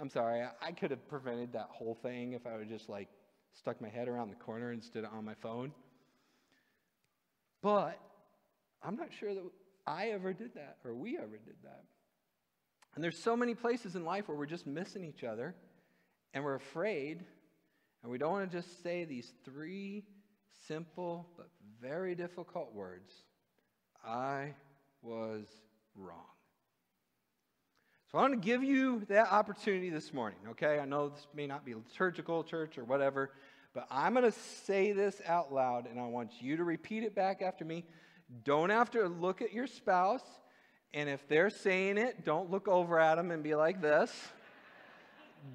I'm 0.00 0.08
sorry. 0.08 0.42
I, 0.42 0.50
I 0.62 0.72
could 0.72 0.92
have 0.92 1.08
prevented 1.08 1.52
that 1.54 1.68
whole 1.70 1.98
thing 2.02 2.34
if 2.34 2.46
I 2.46 2.56
would 2.56 2.68
just 2.68 2.88
like 2.88 3.08
stuck 3.52 3.80
my 3.80 3.88
head 3.88 4.06
around 4.06 4.28
the 4.28 4.36
corner 4.36 4.72
instead 4.72 5.02
of 5.02 5.12
on 5.12 5.24
my 5.24 5.34
phone. 5.42 5.72
But 7.62 7.98
I'm 8.82 8.96
not 8.96 9.08
sure 9.18 9.34
that 9.34 9.42
I 9.86 10.08
ever 10.08 10.32
did 10.32 10.54
that 10.54 10.76
or 10.84 10.94
we 10.94 11.16
ever 11.16 11.38
did 11.38 11.56
that. 11.62 11.84
And 12.94 13.04
there's 13.04 13.18
so 13.18 13.36
many 13.36 13.54
places 13.54 13.96
in 13.96 14.04
life 14.04 14.28
where 14.28 14.36
we're 14.36 14.46
just 14.46 14.66
missing 14.66 15.04
each 15.04 15.24
other 15.24 15.54
and 16.34 16.44
we're 16.44 16.54
afraid 16.54 17.24
and 18.02 18.12
we 18.12 18.18
don't 18.18 18.32
want 18.32 18.50
to 18.50 18.56
just 18.56 18.82
say 18.82 19.04
these 19.04 19.32
three 19.44 20.04
simple 20.66 21.28
but 21.36 21.48
very 21.80 22.14
difficult 22.14 22.74
words 22.74 23.12
I 24.04 24.54
was 25.02 25.46
wrong. 25.94 26.24
So 28.10 28.18
I 28.18 28.22
want 28.22 28.34
to 28.34 28.46
give 28.46 28.62
you 28.62 29.04
that 29.10 29.30
opportunity 29.32 29.90
this 29.90 30.14
morning, 30.14 30.38
okay? 30.50 30.78
I 30.78 30.86
know 30.86 31.10
this 31.10 31.26
may 31.34 31.46
not 31.46 31.64
be 31.64 31.74
liturgical 31.74 32.42
church 32.42 32.78
or 32.78 32.84
whatever, 32.84 33.32
but 33.74 33.86
I'm 33.90 34.14
going 34.14 34.30
to 34.30 34.38
say 34.64 34.92
this 34.92 35.20
out 35.26 35.52
loud, 35.52 35.86
and 35.86 36.00
I 36.00 36.06
want 36.06 36.30
you 36.40 36.56
to 36.56 36.64
repeat 36.64 37.02
it 37.02 37.14
back 37.14 37.42
after 37.42 37.64
me. 37.64 37.84
Don't 38.44 38.70
have 38.70 38.90
to 38.92 39.06
look 39.06 39.42
at 39.42 39.52
your 39.52 39.66
spouse, 39.66 40.24
and 40.94 41.08
if 41.08 41.26
they're 41.28 41.50
saying 41.50 41.98
it, 41.98 42.24
don't 42.24 42.50
look 42.50 42.68
over 42.68 42.98
at 42.98 43.16
them 43.16 43.30
and 43.30 43.42
be 43.42 43.54
like 43.54 43.80
this. 43.80 44.12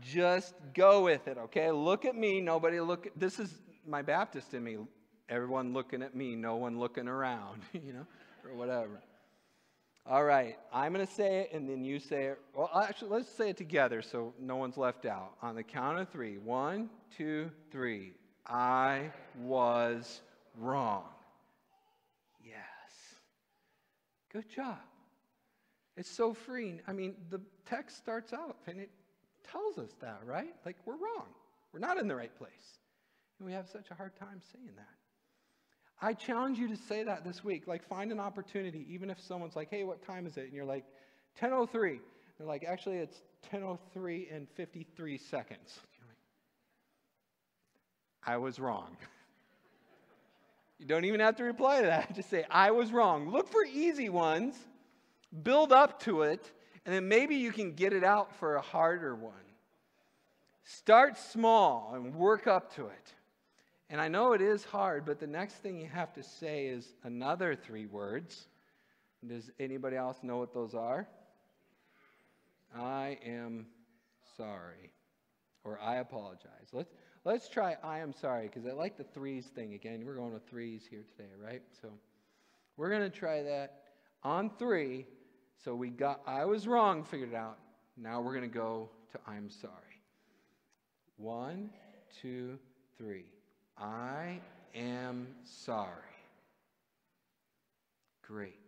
Just 0.02 0.54
go 0.74 1.04
with 1.04 1.28
it, 1.28 1.38
okay? 1.38 1.72
Look 1.72 2.06
at 2.06 2.16
me. 2.16 2.40
Nobody 2.40 2.80
look. 2.80 3.08
This 3.16 3.40
is 3.40 3.54
my 3.86 4.02
Baptist 4.02 4.54
in 4.54 4.64
me. 4.64 4.78
Everyone 5.30 5.74
looking 5.74 6.02
at 6.02 6.16
me, 6.16 6.36
no 6.36 6.56
one 6.56 6.80
looking 6.80 7.08
around, 7.08 7.62
you 7.74 7.94
know, 7.94 8.06
or 8.46 8.56
whatever. 8.56 9.02
All 10.06 10.26
right, 10.26 10.58
I'm 10.74 10.94
going 10.94 11.06
to 11.06 11.14
say 11.14 11.40
it 11.42 11.54
and 11.54 11.70
then 11.70 11.86
you 11.86 11.98
say 11.98 12.26
it. 12.26 12.40
Well, 12.54 12.70
actually, 12.76 13.12
let's 13.12 13.30
say 13.30 13.50
it 13.50 13.58
together 13.58 14.02
so 14.02 14.34
no 14.40 14.58
one's 14.58 14.76
left 14.76 15.06
out. 15.06 15.32
On 15.42 15.56
the 15.56 15.64
count 15.64 15.98
of 15.98 16.10
three 16.10 16.38
one, 16.38 16.90
two, 17.18 17.50
three. 17.72 18.14
I 18.46 19.12
was 19.40 20.22
wrong. 20.58 21.06
Yes. 22.44 23.16
Good 24.32 24.50
job. 24.50 24.80
It's 25.96 26.10
so 26.10 26.34
freeing. 26.34 26.82
I 26.86 26.92
mean, 26.92 27.16
the 27.30 27.40
text 27.66 27.98
starts 27.98 28.34
out 28.34 28.58
and 28.68 28.80
it 28.80 28.90
tells 29.50 29.78
us 29.78 29.96
that, 30.02 30.20
right? 30.26 30.54
Like, 30.66 30.76
we're 30.86 30.96
wrong. 30.96 31.28
We're 31.72 31.80
not 31.80 31.98
in 31.98 32.10
the 32.10 32.16
right 32.16 32.36
place. 32.38 32.80
And 33.40 33.48
we 33.48 33.54
have 33.54 33.70
such 33.70 33.90
a 33.92 33.94
hard 33.94 34.16
time 34.18 34.42
saying 34.52 34.72
that. 34.76 35.03
I 36.04 36.12
challenge 36.14 36.60
you 36.60 36.68
to 36.68 36.76
say 36.76 37.04
that 37.04 37.24
this 37.24 37.46
week. 37.46 37.66
Like, 37.66 37.82
find 37.82 38.12
an 38.12 38.20
opportunity, 38.20 38.86
even 38.90 39.10
if 39.10 39.22
someone's 39.22 39.56
like, 39.56 39.70
hey, 39.70 39.86
what 39.86 40.06
time 40.06 40.28
is 40.28 40.36
it? 40.36 40.44
And 40.46 40.54
you're 40.54 40.66
like, 40.66 40.84
10.03. 41.42 42.00
They're 42.38 42.46
like, 42.46 42.66
actually, 42.66 42.98
it's 42.98 43.22
10.03 43.54 44.36
and 44.36 44.50
53 44.50 45.18
seconds. 45.18 45.80
I 48.26 48.36
was 48.36 48.60
wrong. 48.60 48.98
you 50.78 50.86
don't 50.86 51.06
even 51.06 51.22
have 51.22 51.38
to 51.38 51.46
reply 51.46 51.80
to 51.80 51.88
that. 51.88 52.14
Just 52.16 52.30
say, 52.30 52.46
I 52.52 52.72
was 52.72 52.92
wrong. 52.92 53.30
Look 53.30 53.48
for 53.48 53.64
easy 53.64 54.10
ones, 54.10 54.56
build 55.42 55.72
up 55.72 56.02
to 56.04 56.24
it, 56.24 56.52
and 56.86 56.94
then 56.94 57.08
maybe 57.08 57.36
you 57.36 57.54
can 57.54 57.76
get 57.76 57.94
it 57.94 58.04
out 58.04 58.36
for 58.36 58.56
a 58.56 58.62
harder 58.62 59.16
one. 59.16 59.34
Start 60.66 61.18
small 61.18 61.94
and 61.96 62.14
work 62.14 62.46
up 62.46 62.76
to 62.76 62.88
it. 62.88 63.14
And 63.94 64.02
I 64.02 64.08
know 64.08 64.34
it 64.34 64.42
is 64.42 64.66
hard, 64.66 65.06
but 65.06 65.20
the 65.20 65.28
next 65.28 65.58
thing 65.58 65.80
you 65.80 65.88
have 65.88 66.12
to 66.14 66.24
say 66.24 66.66
is 66.66 66.96
another 67.04 67.56
three 67.56 67.86
words. 67.86 68.48
Does 69.28 69.52
anybody 69.60 69.98
else 69.98 70.18
know 70.24 70.38
what 70.38 70.52
those 70.52 70.74
are? 70.74 71.08
I 72.76 73.20
am 73.24 73.68
sorry. 74.36 74.92
Or 75.64 75.80
I 75.80 75.98
apologize. 75.98 76.70
Let's, 76.72 76.92
let's 77.24 77.48
try 77.48 77.78
I 77.84 78.00
am 78.00 78.14
sorry, 78.14 78.48
because 78.48 78.66
I 78.66 78.72
like 78.72 78.98
the 78.98 79.04
threes 79.04 79.46
thing 79.54 79.76
again. 79.76 80.02
We're 80.04 80.16
going 80.16 80.34
with 80.34 80.50
threes 80.50 80.88
here 80.90 81.04
today, 81.16 81.30
right? 81.40 81.62
So 81.80 81.90
we're 82.78 82.90
going 82.90 83.04
to 83.04 83.16
try 83.16 83.44
that 83.44 83.84
on 84.24 84.50
three. 84.58 85.06
So 85.64 85.76
we 85.76 85.92
got 85.92 86.22
I 86.26 86.46
was 86.46 86.66
wrong, 86.66 87.04
figured 87.04 87.34
it 87.34 87.36
out. 87.36 87.60
Now 87.96 88.22
we're 88.22 88.34
going 88.34 88.50
to 88.50 88.58
go 88.58 88.90
to 89.12 89.20
I'm 89.28 89.52
sorry. 89.52 90.02
One, 91.18 91.70
two, 92.20 92.58
three. 92.98 93.26
I 93.78 94.40
am 94.76 95.28
sorry. 95.44 95.90
Great. 98.22 98.60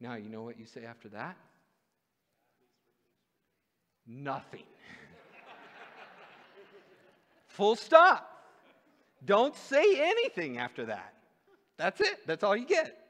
Now, 0.00 0.14
you 0.14 0.28
know 0.28 0.42
what 0.42 0.58
you 0.58 0.66
say 0.66 0.84
after 0.84 1.08
that? 1.10 1.36
Nothing. 4.06 4.62
Full 7.48 7.76
stop. 7.76 8.38
Don't 9.24 9.56
say 9.56 10.00
anything 10.00 10.58
after 10.58 10.86
that. 10.86 11.14
That's 11.76 12.00
it. 12.00 12.26
That's 12.26 12.44
all 12.44 12.56
you 12.56 12.66
get. 12.66 13.04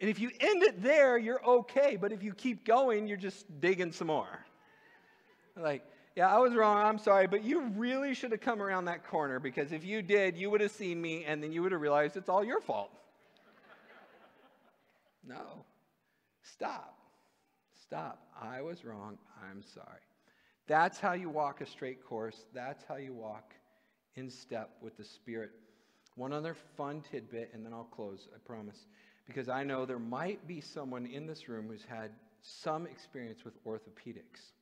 And 0.00 0.10
if 0.10 0.18
you 0.18 0.30
end 0.40 0.62
it 0.62 0.82
there, 0.82 1.18
you're 1.18 1.44
okay. 1.44 1.96
But 2.00 2.12
if 2.12 2.22
you 2.22 2.34
keep 2.34 2.64
going, 2.64 3.06
you're 3.06 3.16
just 3.16 3.60
digging 3.60 3.92
some 3.92 4.08
more. 4.08 4.44
Like, 5.56 5.84
Yeah, 6.14 6.34
I 6.34 6.38
was 6.38 6.54
wrong. 6.54 6.84
I'm 6.84 6.98
sorry. 6.98 7.26
But 7.26 7.42
you 7.44 7.62
really 7.76 8.14
should 8.14 8.32
have 8.32 8.40
come 8.40 8.60
around 8.60 8.84
that 8.86 9.06
corner 9.06 9.40
because 9.40 9.72
if 9.72 9.84
you 9.84 10.02
did, 10.02 10.36
you 10.36 10.50
would 10.50 10.60
have 10.60 10.70
seen 10.70 11.00
me 11.00 11.24
and 11.24 11.42
then 11.42 11.52
you 11.52 11.62
would 11.62 11.72
have 11.72 11.80
realized 11.80 12.16
it's 12.16 12.28
all 12.28 12.44
your 12.44 12.60
fault. 12.60 12.90
no. 15.26 15.64
Stop. 16.42 16.98
Stop. 17.82 18.26
I 18.40 18.60
was 18.60 18.84
wrong. 18.84 19.18
I'm 19.50 19.62
sorry. 19.62 20.00
That's 20.66 20.98
how 20.98 21.12
you 21.12 21.28
walk 21.28 21.60
a 21.60 21.66
straight 21.66 22.04
course. 22.04 22.44
That's 22.54 22.84
how 22.86 22.96
you 22.96 23.12
walk 23.12 23.54
in 24.16 24.30
step 24.30 24.70
with 24.80 24.96
the 24.96 25.04
Spirit. 25.04 25.50
One 26.16 26.32
other 26.32 26.54
fun 26.76 27.02
tidbit, 27.10 27.50
and 27.54 27.64
then 27.64 27.72
I'll 27.72 27.84
close, 27.84 28.28
I 28.34 28.38
promise. 28.46 28.86
Because 29.26 29.48
I 29.48 29.64
know 29.64 29.86
there 29.86 29.98
might 29.98 30.46
be 30.46 30.60
someone 30.60 31.06
in 31.06 31.26
this 31.26 31.48
room 31.48 31.68
who's 31.68 31.84
had 31.84 32.10
some 32.42 32.86
experience 32.86 33.44
with 33.44 33.54
orthopedics. 33.64 34.52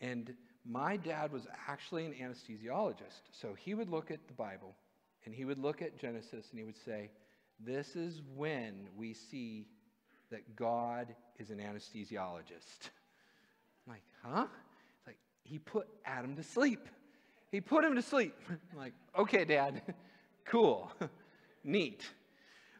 And 0.00 0.34
my 0.64 0.96
dad 0.96 1.32
was 1.32 1.46
actually 1.66 2.06
an 2.06 2.14
anesthesiologist. 2.14 3.22
So 3.32 3.54
he 3.54 3.74
would 3.74 3.88
look 3.88 4.10
at 4.10 4.26
the 4.26 4.34
Bible 4.34 4.74
and 5.24 5.34
he 5.34 5.44
would 5.44 5.58
look 5.58 5.82
at 5.82 5.98
Genesis 5.98 6.46
and 6.50 6.58
he 6.58 6.64
would 6.64 6.76
say, 6.76 7.10
This 7.60 7.96
is 7.96 8.22
when 8.36 8.88
we 8.96 9.14
see 9.14 9.66
that 10.30 10.56
God 10.56 11.14
is 11.38 11.50
an 11.50 11.58
anesthesiologist. 11.58 12.90
I'm 13.86 13.94
like, 13.94 14.02
huh? 14.22 14.46
It's 14.98 15.06
like, 15.06 15.18
he 15.42 15.58
put 15.58 15.88
Adam 16.04 16.36
to 16.36 16.42
sleep. 16.42 16.86
He 17.50 17.60
put 17.60 17.84
him 17.84 17.94
to 17.94 18.02
sleep. 18.02 18.34
I'm 18.48 18.78
like, 18.78 18.92
okay, 19.18 19.44
Dad, 19.44 19.82
cool, 20.44 20.92
neat. 21.64 22.04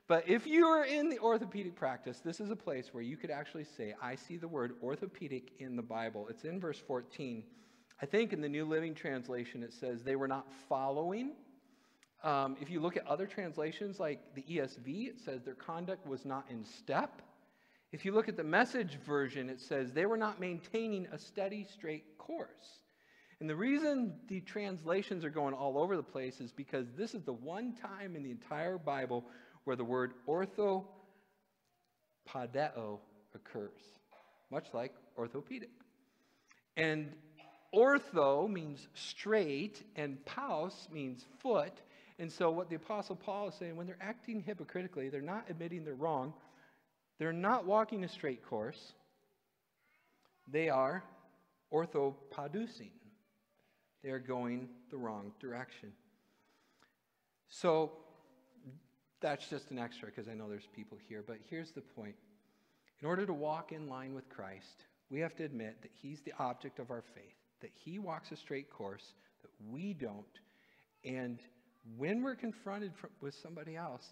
But 0.06 0.28
if 0.28 0.46
you 0.46 0.66
are 0.66 0.84
in 0.84 1.10
the 1.10 1.18
orthopedic 1.18 1.76
practice, 1.76 2.20
this 2.24 2.40
is 2.40 2.50
a 2.50 2.56
place 2.56 2.88
where 2.92 3.02
you 3.02 3.16
could 3.16 3.30
actually 3.30 3.64
say, 3.64 3.94
I 4.02 4.14
see 4.14 4.38
the 4.38 4.48
word 4.48 4.72
orthopedic 4.82 5.52
in 5.58 5.76
the 5.76 5.82
Bible. 5.82 6.26
It's 6.30 6.44
in 6.44 6.58
verse 6.60 6.78
14. 6.78 7.44
I 8.00 8.06
think 8.06 8.32
in 8.32 8.40
the 8.40 8.48
New 8.48 8.64
Living 8.64 8.94
Translation 8.94 9.62
it 9.62 9.72
says 9.72 10.02
they 10.02 10.16
were 10.16 10.28
not 10.28 10.46
following. 10.68 11.32
Um, 12.22 12.56
if 12.60 12.70
you 12.70 12.80
look 12.80 12.96
at 12.96 13.06
other 13.06 13.26
translations 13.26 13.98
like 13.98 14.34
the 14.34 14.42
ESV, 14.42 15.08
it 15.08 15.20
says 15.20 15.42
their 15.42 15.54
conduct 15.54 16.06
was 16.06 16.24
not 16.24 16.44
in 16.50 16.64
step. 16.64 17.22
If 17.90 18.04
you 18.04 18.12
look 18.12 18.28
at 18.28 18.36
the 18.36 18.44
message 18.44 18.98
version, 19.06 19.48
it 19.48 19.60
says 19.60 19.92
they 19.92 20.06
were 20.06 20.16
not 20.16 20.40
maintaining 20.40 21.06
a 21.06 21.18
steady, 21.18 21.66
straight 21.72 22.18
course. 22.18 22.82
And 23.40 23.48
the 23.48 23.56
reason 23.56 24.14
the 24.28 24.40
translations 24.40 25.24
are 25.24 25.30
going 25.30 25.54
all 25.54 25.78
over 25.78 25.96
the 25.96 26.02
place 26.02 26.40
is 26.40 26.52
because 26.52 26.86
this 26.96 27.14
is 27.14 27.22
the 27.22 27.32
one 27.32 27.72
time 27.72 28.16
in 28.16 28.22
the 28.22 28.30
entire 28.30 28.78
Bible 28.78 29.24
where 29.64 29.76
the 29.76 29.84
word 29.84 30.12
ortho 30.26 30.84
padeo 32.28 32.98
occurs, 33.34 33.80
much 34.50 34.66
like 34.72 34.92
orthopedic. 35.16 35.70
And 36.76 37.12
ortho 37.74 38.50
means 38.50 38.88
straight, 38.94 39.82
and 39.96 40.24
pous 40.24 40.88
means 40.92 41.24
foot. 41.40 41.80
And 42.18 42.30
so, 42.30 42.50
what 42.50 42.68
the 42.68 42.76
Apostle 42.76 43.16
Paul 43.16 43.48
is 43.48 43.54
saying, 43.54 43.76
when 43.76 43.86
they're 43.86 43.96
acting 44.00 44.40
hypocritically, 44.40 45.08
they're 45.08 45.20
not 45.20 45.44
admitting 45.48 45.84
they're 45.84 45.94
wrong, 45.94 46.32
they're 47.18 47.32
not 47.32 47.64
walking 47.64 48.04
a 48.04 48.08
straight 48.08 48.44
course. 48.44 48.92
They 50.50 50.68
are 50.68 51.04
orthopaducing. 51.72 52.90
They 54.02 54.10
are 54.10 54.18
going 54.18 54.68
the 54.90 54.96
wrong 54.96 55.32
direction. 55.40 55.92
So 57.48 57.92
that's 59.20 59.48
just 59.48 59.70
an 59.70 59.78
extra 59.78 60.08
because 60.08 60.28
I 60.28 60.34
know 60.34 60.48
there's 60.48 60.68
people 60.74 60.98
here. 61.08 61.24
But 61.26 61.38
here's 61.50 61.72
the 61.72 61.80
point 61.80 62.14
in 63.00 63.06
order 63.06 63.26
to 63.26 63.32
walk 63.32 63.72
in 63.72 63.88
line 63.88 64.14
with 64.14 64.28
Christ, 64.28 64.84
we 65.10 65.20
have 65.20 65.34
to 65.36 65.44
admit 65.44 65.82
that 65.82 65.90
He's 66.00 66.20
the 66.22 66.32
object 66.38 66.78
of 66.78 66.90
our 66.90 67.02
faith, 67.14 67.37
that 67.60 67.70
He 67.74 67.98
walks 67.98 68.30
a 68.32 68.36
straight 68.36 68.70
course, 68.70 69.04
that 69.42 69.50
we 69.70 69.94
don't. 69.94 70.24
And 71.04 71.38
when 71.96 72.22
we're 72.22 72.36
confronted 72.36 72.92
with 73.20 73.34
somebody 73.42 73.76
else, 73.76 74.02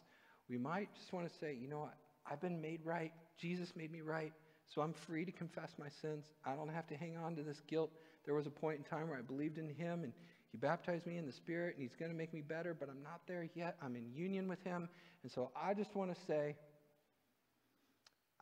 we 0.48 0.58
might 0.58 0.88
just 0.94 1.12
want 1.12 1.28
to 1.28 1.38
say, 1.38 1.56
you 1.60 1.68
know 1.68 1.80
what? 1.80 1.94
I've 2.30 2.40
been 2.40 2.60
made 2.60 2.80
right. 2.84 3.12
Jesus 3.40 3.68
made 3.76 3.92
me 3.92 4.00
right. 4.00 4.32
So 4.74 4.80
I'm 4.80 4.94
free 5.06 5.24
to 5.24 5.32
confess 5.32 5.70
my 5.78 5.88
sins. 6.02 6.24
I 6.44 6.54
don't 6.54 6.68
have 6.68 6.86
to 6.88 6.96
hang 6.96 7.16
on 7.16 7.36
to 7.36 7.42
this 7.42 7.60
guilt. 7.68 7.90
There 8.24 8.34
was 8.34 8.46
a 8.46 8.50
point 8.50 8.78
in 8.78 8.84
time 8.84 9.08
where 9.08 9.18
I 9.18 9.22
believed 9.22 9.58
in 9.58 9.68
him 9.68 10.02
and 10.02 10.12
he 10.50 10.58
baptized 10.58 11.06
me 11.06 11.18
in 11.18 11.26
the 11.26 11.32
Spirit 11.32 11.76
and 11.76 11.82
he's 11.82 11.96
going 11.98 12.10
to 12.10 12.16
make 12.16 12.32
me 12.34 12.40
better, 12.40 12.74
but 12.78 12.88
I'm 12.88 13.02
not 13.02 13.20
there 13.28 13.48
yet. 13.54 13.76
I'm 13.82 13.94
in 13.94 14.12
union 14.12 14.48
with 14.48 14.62
him. 14.64 14.88
And 15.22 15.30
so 15.30 15.50
I 15.56 15.74
just 15.74 15.94
want 15.94 16.14
to 16.14 16.20
say, 16.26 16.56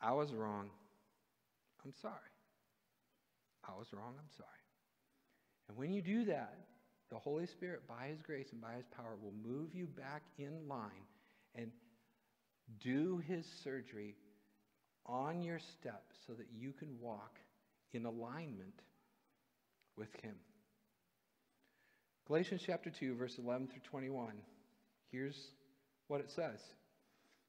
I 0.00 0.12
was 0.12 0.32
wrong. 0.32 0.70
I'm 1.84 1.92
sorry. 2.00 2.14
I 3.66 3.76
was 3.78 3.86
wrong. 3.92 4.14
I'm 4.18 4.30
sorry. 4.36 4.63
And 5.68 5.76
when 5.76 5.92
you 5.92 6.02
do 6.02 6.24
that, 6.26 6.58
the 7.10 7.18
Holy 7.18 7.46
Spirit, 7.46 7.82
by 7.88 8.08
His 8.08 8.20
grace 8.22 8.48
and 8.52 8.60
by 8.60 8.74
His 8.74 8.86
power, 8.96 9.16
will 9.22 9.34
move 9.42 9.74
you 9.74 9.86
back 9.86 10.22
in 10.38 10.68
line 10.68 10.90
and 11.54 11.70
do 12.82 13.22
his 13.26 13.44
surgery 13.62 14.16
on 15.06 15.42
your 15.42 15.58
step 15.58 16.04
so 16.26 16.32
that 16.34 16.46
you 16.56 16.72
can 16.72 16.88
walk 17.00 17.38
in 17.92 18.06
alignment 18.06 18.80
with 19.96 20.12
him. 20.22 20.34
Galatians 22.26 22.62
chapter 22.64 22.90
2, 22.90 23.16
verse 23.16 23.38
11 23.38 23.68
through 23.68 23.82
21. 23.84 24.32
Here's 25.12 25.36
what 26.08 26.20
it 26.20 26.30
says, 26.34 26.58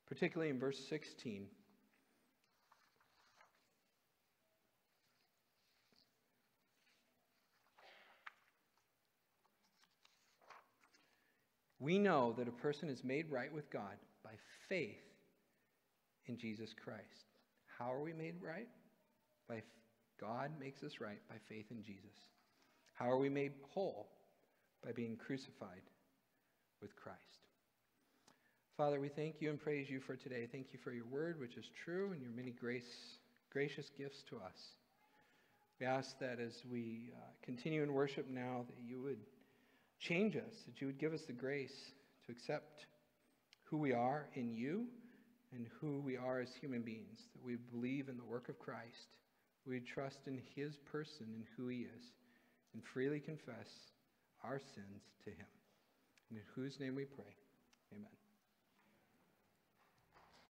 particularly 0.07 0.51
in 0.51 0.59
verse 0.59 0.79
16. 0.89 1.47
We 11.85 11.99
know 11.99 12.33
that 12.39 12.47
a 12.47 12.51
person 12.51 12.89
is 12.89 13.03
made 13.03 13.29
right 13.29 13.53
with 13.53 13.69
God 13.69 13.93
by 14.23 14.31
faith 14.67 14.97
in 16.25 16.35
Jesus 16.35 16.73
Christ. 16.83 17.29
How 17.77 17.93
are 17.93 18.01
we 18.01 18.11
made 18.11 18.41
right? 18.41 18.67
By 19.47 19.61
God 20.19 20.49
makes 20.59 20.81
us 20.81 20.93
right 20.99 21.19
by 21.29 21.35
faith 21.47 21.67
in 21.69 21.83
Jesus. 21.83 22.17
How 22.95 23.07
are 23.07 23.19
we 23.19 23.29
made 23.29 23.51
whole? 23.69 24.09
By 24.83 24.93
being 24.93 25.15
crucified 25.15 25.83
with 26.81 26.95
Christ. 26.95 27.19
Father, 28.77 28.99
we 28.99 29.09
thank 29.09 29.35
you 29.39 29.51
and 29.51 29.61
praise 29.61 29.87
you 29.87 29.99
for 29.99 30.15
today. 30.15 30.47
Thank 30.51 30.73
you 30.73 30.79
for 30.83 30.91
your 30.91 31.05
word, 31.05 31.39
which 31.39 31.55
is 31.55 31.65
true, 31.83 32.13
and 32.13 32.21
your 32.21 32.31
many 32.31 32.49
grace, 32.49 33.19
gracious 33.53 33.91
gifts 33.95 34.23
to 34.31 34.37
us. 34.37 34.57
We 35.79 35.85
ask 35.85 36.17
that 36.19 36.39
as 36.39 36.63
we 36.71 37.11
uh, 37.15 37.19
continue 37.43 37.83
in 37.83 37.93
worship 37.93 38.27
now, 38.27 38.65
that 38.65 38.77
you 38.83 39.03
would 39.03 39.19
change 40.07 40.35
us, 40.35 40.53
that 40.65 40.79
you 40.81 40.87
would 40.87 40.99
give 40.99 41.13
us 41.13 41.21
the 41.27 41.33
grace 41.33 41.75
to 42.25 42.31
accept 42.31 42.85
who 43.63 43.77
we 43.77 43.93
are 43.93 44.27
in 44.35 44.53
you 44.53 44.85
and 45.53 45.67
who 45.79 46.01
we 46.01 46.17
are 46.17 46.39
as 46.39 46.49
human 46.59 46.81
beings, 46.81 47.19
that 47.33 47.43
we 47.43 47.55
believe 47.71 48.09
in 48.09 48.17
the 48.17 48.23
work 48.23 48.49
of 48.49 48.59
Christ, 48.59 49.15
we 49.65 49.79
trust 49.79 50.19
in 50.27 50.41
his 50.55 50.75
person 50.91 51.27
and 51.33 51.43
who 51.57 51.67
he 51.67 51.79
is, 51.79 52.03
and 52.73 52.83
freely 52.93 53.19
confess 53.19 53.69
our 54.43 54.59
sins 54.59 55.01
to 55.23 55.31
him. 55.31 55.47
And 56.29 56.39
in 56.39 56.43
whose 56.53 56.79
name 56.79 56.95
we 56.95 57.05
pray. 57.05 57.33
Amen. 57.93 58.24